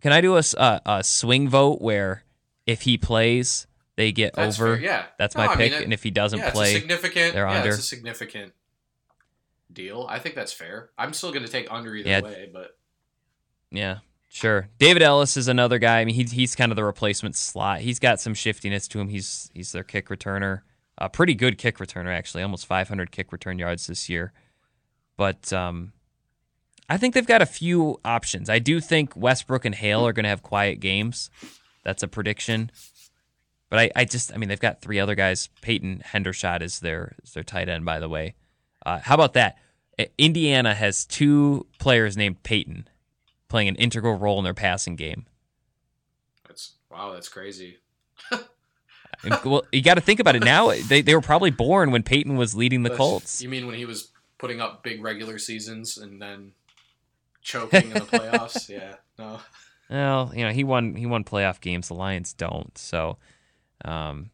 [0.00, 2.22] can I do a, a- a swing vote where
[2.66, 4.76] if he plays they get That's over?
[4.76, 5.06] fair, yeah.
[5.18, 5.70] That's No, my I pick.
[5.72, 7.34] mean, it- and if he doesn't yeah, play, it's a significant.
[7.34, 7.68] they're yeah, under.
[7.68, 8.52] it's a significant
[9.72, 10.06] deal.
[10.08, 10.90] I think that's fair.
[10.98, 12.20] I'm still going to take under either Yeah.
[12.20, 12.76] way, but
[13.70, 13.98] Yeah,
[14.28, 14.68] sure.
[14.78, 16.00] David Ellis is another guy.
[16.00, 17.80] I mean, he's he's kind of the replacement slot.
[17.80, 19.08] He's got some shiftiness to him.
[19.08, 20.62] He's he's their kick returner,
[20.98, 24.32] a pretty good kick returner actually, almost 500 kick return yards this year.
[25.16, 25.92] But um,
[26.88, 28.48] I think they've got a few options.
[28.50, 31.30] I do think Westbrook and Hale are going to have quiet games.
[31.84, 32.70] That's a prediction.
[33.70, 35.48] But I, I just, I mean, they've got three other guys.
[35.60, 38.34] Peyton Hendershot is their is their tight end, by the way.
[38.84, 39.56] Uh, how about that?
[40.18, 42.88] Indiana has two players named Peyton
[43.48, 45.26] playing an integral role in their passing game.
[46.46, 47.78] that's wow, that's crazy.
[49.44, 50.68] Well, you got to think about it now.
[50.70, 53.40] They they were probably born when Peyton was leading the Colts.
[53.40, 56.52] You mean when he was putting up big regular seasons and then
[57.40, 58.68] choking in the playoffs?
[58.68, 59.40] yeah, no.
[59.90, 61.88] Well, you know he won he won playoff games.
[61.88, 62.76] The Lions don't.
[62.78, 63.18] So,
[63.84, 64.30] um,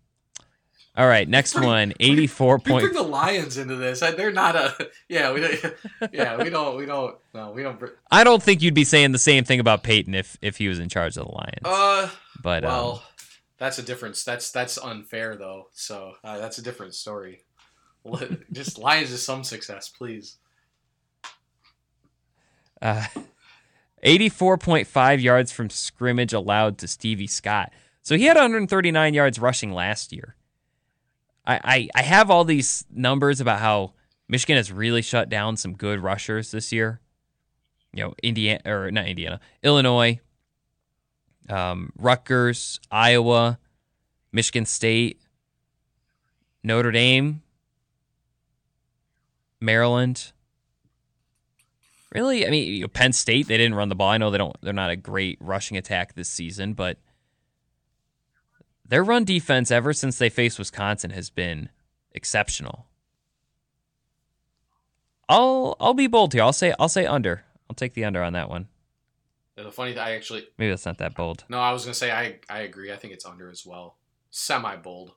[0.96, 2.82] all right, next Bring- one, eighty four point.
[2.84, 4.00] bring the Lions into this.
[4.00, 4.90] They're not a.
[5.08, 5.40] Yeah, we.
[5.40, 5.74] don't-
[6.12, 6.76] Yeah, we don't.
[6.76, 7.16] We don't.
[7.34, 7.80] No, we don't.
[8.10, 10.78] I don't think you'd be saying the same thing about Peyton if if he was
[10.78, 11.60] in charge of the Lions.
[11.64, 12.10] Uh,
[12.42, 13.02] but um, well,
[13.58, 14.24] that's a difference.
[14.24, 15.66] That's that's unfair though.
[15.72, 17.44] So uh, that's a different story.
[18.52, 20.36] Just Lions is some success, please.
[22.80, 23.04] Uh,
[24.04, 27.72] 84.5 yards from scrimmage allowed to Stevie Scott.
[28.02, 30.36] So he had 139 yards rushing last year.
[31.46, 33.92] I, I, I have all these numbers about how
[34.28, 37.00] Michigan has really shut down some good rushers this year.
[37.92, 40.20] You know, Indiana or not Indiana, Illinois,
[41.48, 43.58] um, Rutgers, Iowa,
[44.32, 45.20] Michigan State,
[46.62, 47.42] Notre Dame,
[49.60, 50.32] Maryland.
[52.12, 54.08] Really, I mean, you know, Penn State they didn't run the ball.
[54.08, 54.56] I know they don't.
[54.62, 56.98] They're not a great rushing attack this season, but
[58.84, 61.68] their run defense ever since they faced Wisconsin has been
[62.12, 62.86] exceptional.
[65.28, 66.42] I'll I'll be bold here.
[66.42, 67.44] I'll say I'll say under.
[67.68, 68.66] I'll take the under on that one.
[69.56, 71.44] And the funny, thing, I actually Maybe that's not that bold.
[71.48, 71.60] no.
[71.60, 72.92] I was gonna say I I agree.
[72.92, 73.98] I think it's under as well.
[74.30, 75.12] Semi bold.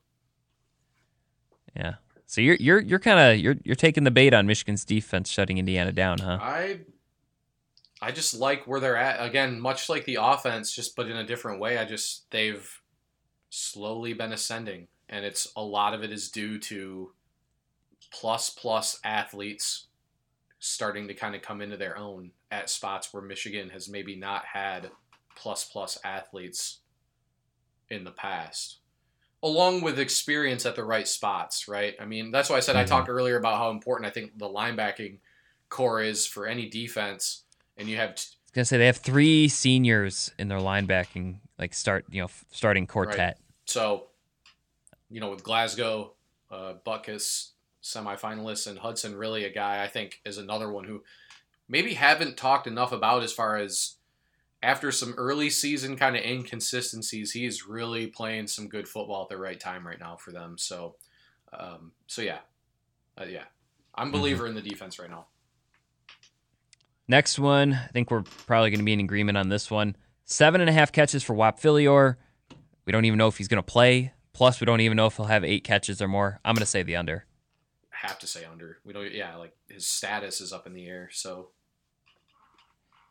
[1.76, 1.96] Yeah.
[2.26, 5.58] So you're you're you're kind of you're you're taking the bait on Michigan's defense shutting
[5.58, 6.40] Indiana down, huh?
[6.42, 6.80] I
[8.02, 9.26] I just like where they're at.
[9.26, 11.78] Again, much like the offense, just but in a different way.
[11.78, 12.82] I just they've
[13.50, 17.12] slowly been ascending, and it's a lot of it is due to
[18.12, 19.88] plus plus athletes
[20.60, 24.46] starting to kind of come into their own at spots where Michigan has maybe not
[24.46, 24.92] had
[25.36, 26.80] plus plus athletes
[27.90, 28.78] in the past.
[29.44, 31.96] Along with experience at the right spots, right?
[32.00, 32.88] I mean, that's why I said I Mhm.
[32.88, 35.20] talked earlier about how important I think the linebacking
[35.70, 37.44] corps is for any defense.
[37.76, 41.40] And you have, t- I was gonna say they have three seniors in their linebacking,
[41.60, 43.38] like start you know f- starting quartet.
[43.66, 44.08] so,
[45.10, 46.14] you know, with Glasgow,
[46.50, 51.04] uh, Butkus, semifinalists, and Hudson, really a guy I think is another one who
[51.68, 53.96] maybe haven't talked enough about as far as
[54.64, 59.38] after some early season kind of inconsistencies, he's really playing some good football at the
[59.38, 60.58] right time right now for them.
[60.58, 60.96] So,
[61.52, 62.40] um, so yeah,
[63.20, 63.44] uh, yeah,
[63.94, 65.26] I'm a believer in the defense right now.
[67.10, 69.98] Next one, I think we're probably going to be in agreement on this one.
[70.24, 72.16] Seven and a half catches for Whop Philyor.
[72.86, 74.14] We don't even know if he's going to play.
[74.32, 76.40] Plus, we don't even know if he'll have eight catches or more.
[76.46, 77.26] I'm going to say the under.
[77.90, 78.80] Have to say under.
[78.86, 79.12] We don't.
[79.12, 81.10] Yeah, like his status is up in the air.
[81.12, 81.50] So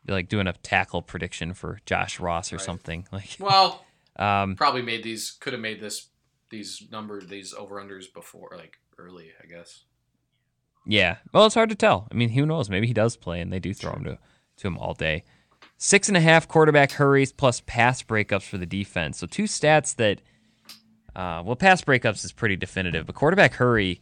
[0.09, 2.64] like doing a tackle prediction for Josh Ross or Right.
[2.64, 3.07] something.
[3.12, 3.84] Like, well,
[4.16, 6.09] um, probably made these could have made this
[6.50, 9.84] these number these over unders before like early i guess
[10.84, 11.18] yeah.
[11.32, 12.09] Well, it's hard to tell.
[12.11, 12.68] I mean, who knows?
[12.68, 14.18] Maybe he does play, and they do throw him to
[14.59, 15.22] to him all day.
[15.78, 19.18] Six and a half quarterback hurries plus pass breakups for the defense.
[19.18, 20.20] So two stats that,
[21.14, 24.00] uh, well, pass breakups is pretty definitive, but quarterback hurry,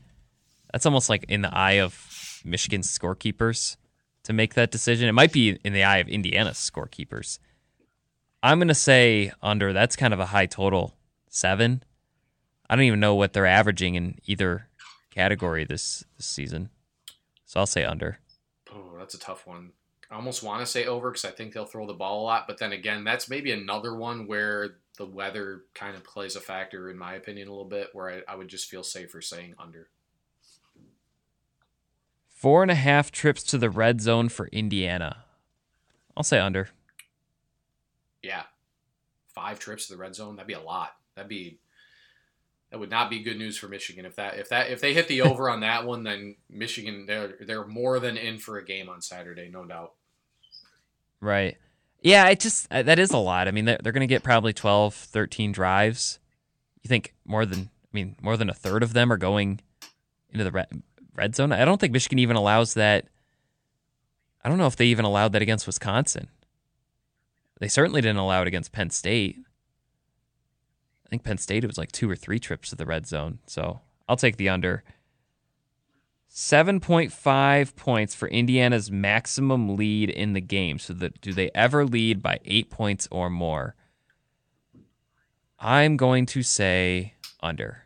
[0.72, 3.76] that's almost like in the eye of Michigan's scorekeepers
[4.24, 5.08] to make that decision.
[5.08, 7.38] It might be in the eye of Indiana's scorekeepers.
[8.42, 9.72] I'm gonna say under.
[9.72, 10.94] That's kind of a high total,
[11.28, 11.82] seven.
[12.68, 14.68] I don't even know what they're averaging in either
[15.10, 16.70] category this, this season,
[17.44, 18.18] so I'll say under.
[18.72, 19.72] oh that's a tough one
[20.10, 22.46] i almost want to say over because i think they'll throw the ball a lot
[22.46, 26.90] but then again that's maybe another one where the weather kind of plays a factor
[26.90, 29.88] in my opinion a little bit where i, I would just feel safer saying under
[32.40, 35.24] Four and a half trips to the red zone for Indiana.
[36.16, 36.70] I'll say under.
[38.22, 38.42] yeah
[39.34, 41.58] five trips to the red zone that'd be a lot that'd be
[42.70, 45.08] that would not be good news for Michigan if that if that if they hit
[45.08, 48.88] the over on that one then Michigan they're they're more than in for a game
[48.88, 49.92] on Saturday no doubt
[51.20, 51.58] Right.
[52.02, 53.46] Yeah, it just that is a lot.
[53.46, 56.18] I mean, they're, they're going to get probably 12, 13 drives.
[56.82, 59.60] You think more than I mean, more than a third of them are going
[60.30, 60.82] into the red,
[61.14, 61.52] red zone?
[61.52, 63.06] I don't think Michigan even allows that.
[64.42, 66.28] I don't know if they even allowed that against Wisconsin.
[67.58, 69.36] They certainly didn't allow it against Penn State.
[71.06, 73.40] I think Penn State it was like two or three trips to the red zone.
[73.46, 74.82] So I'll take the under.
[76.32, 80.78] 7.5 points for Indiana's maximum lead in the game.
[80.78, 83.74] So that do they ever lead by 8 points or more?
[85.58, 87.84] I'm going to say under.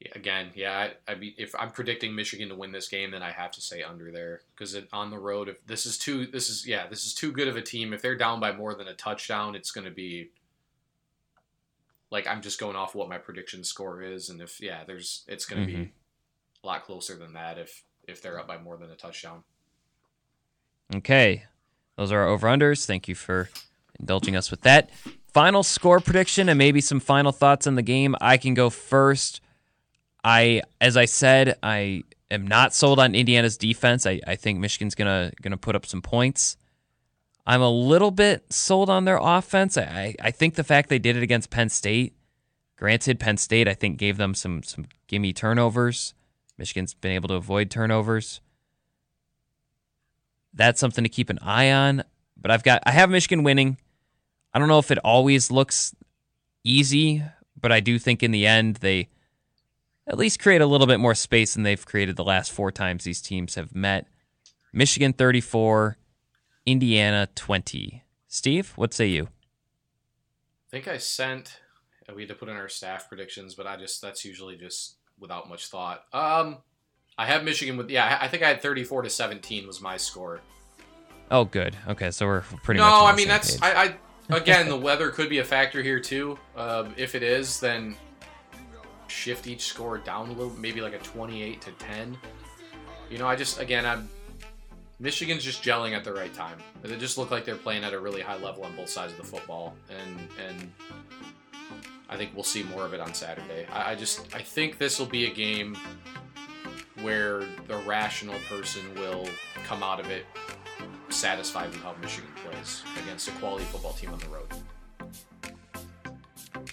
[0.00, 3.22] Yeah, again, yeah, I, I mean, if I'm predicting Michigan to win this game, then
[3.22, 6.48] I have to say under there because on the road, if this is too, this
[6.48, 7.92] is yeah, this is too good of a team.
[7.92, 10.30] If they're down by more than a touchdown, it's going to be
[12.12, 15.44] like I'm just going off what my prediction score is, and if yeah, there's it's
[15.46, 15.76] going to Mhm.
[15.86, 15.92] be
[16.62, 19.42] a lot closer than that if if they're up by more than a touchdown.
[20.94, 21.44] Okay.
[21.96, 22.86] Those are our over unders.
[22.86, 23.50] Thank you for
[23.98, 24.90] indulging us with that.
[25.34, 28.14] Final score prediction and maybe some final thoughts on the game.
[28.20, 29.40] I can go first.
[30.24, 34.06] I as I said, I am not sold on Indiana's defense.
[34.06, 36.56] I, I think Michigan's gonna gonna put up some points.
[37.46, 39.78] I'm a little bit sold on their offense.
[39.78, 42.14] I, I think the fact they did it against Penn State,
[42.76, 46.14] granted, Penn State I think gave them some some gimme turnovers.
[46.58, 48.40] Michigan's been able to avoid turnovers
[50.58, 52.04] that's something to keep an eye on.
[52.36, 53.78] But I've got I have Michigan winning.
[54.52, 55.94] I don't know if it always looks
[56.64, 57.22] easy,
[57.58, 59.08] but I do think in the end they
[60.08, 63.04] at least create a little bit more space than they've created the last four times
[63.04, 64.06] these teams have met.
[64.72, 65.98] Michigan 34,
[66.66, 68.02] Indiana 20.
[68.26, 69.24] Steve, what say you?
[69.24, 71.60] I think I sent.
[72.14, 75.48] We had to put in our staff predictions, but I just that's usually just without
[75.48, 76.04] much thought.
[76.12, 76.58] Um,
[77.18, 78.18] I have Michigan with yeah.
[78.20, 80.40] I think I had 34 to 17 was my score.
[81.30, 81.76] Oh, good.
[81.86, 83.62] Okay, so we're pretty no, I mean that's page.
[83.62, 83.96] I,
[84.30, 86.38] I again the weather could be a factor here too.
[86.56, 87.96] Um, if it is, then
[89.08, 92.16] shift each score down a little, maybe like a 28 to 10.
[93.10, 94.08] You know, I just again I'm
[95.00, 96.58] Michigan's just gelling at the right time.
[96.82, 99.18] They just look like they're playing at a really high level on both sides of
[99.18, 100.72] the football, and and
[102.08, 103.66] I think we'll see more of it on Saturday.
[103.72, 105.76] I, I just I think this will be a game
[107.00, 109.28] where the rational person will
[109.64, 110.26] come out of it
[111.10, 114.48] satisfied with how Michigan plays against a quality football team on the road.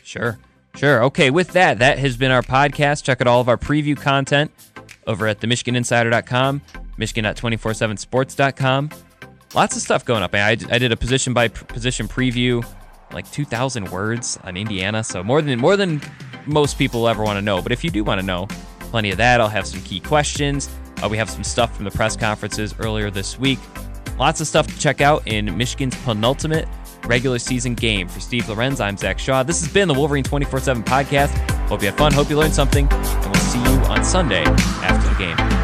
[0.01, 0.39] Sure.
[0.75, 1.03] Sure.
[1.05, 3.03] Okay, with that, that has been our podcast.
[3.03, 4.51] Check out all of our preview content
[5.07, 6.61] over at themichiganinsider.com,
[6.97, 8.89] michigan.247sports.com.
[9.53, 10.35] Lots of stuff going up.
[10.35, 12.65] I, I did a position by position preview,
[13.13, 16.01] like 2,000 words on Indiana, so more than more than
[16.45, 17.61] most people ever want to know.
[17.61, 18.47] But if you do want to know,
[18.95, 19.41] plenty of that.
[19.41, 20.69] I'll have some key questions.
[21.03, 23.59] Uh, we have some stuff from the press conferences earlier this week.
[24.17, 26.67] Lots of stuff to check out in Michigan's penultimate
[27.07, 28.07] regular season game.
[28.07, 29.43] For Steve Lorenz, I'm Zach Shaw.
[29.43, 31.29] This has been the Wolverine 24 7 podcast.
[31.67, 32.13] Hope you had fun.
[32.13, 32.87] Hope you learned something.
[32.91, 35.54] And we'll see you on Sunday after the game.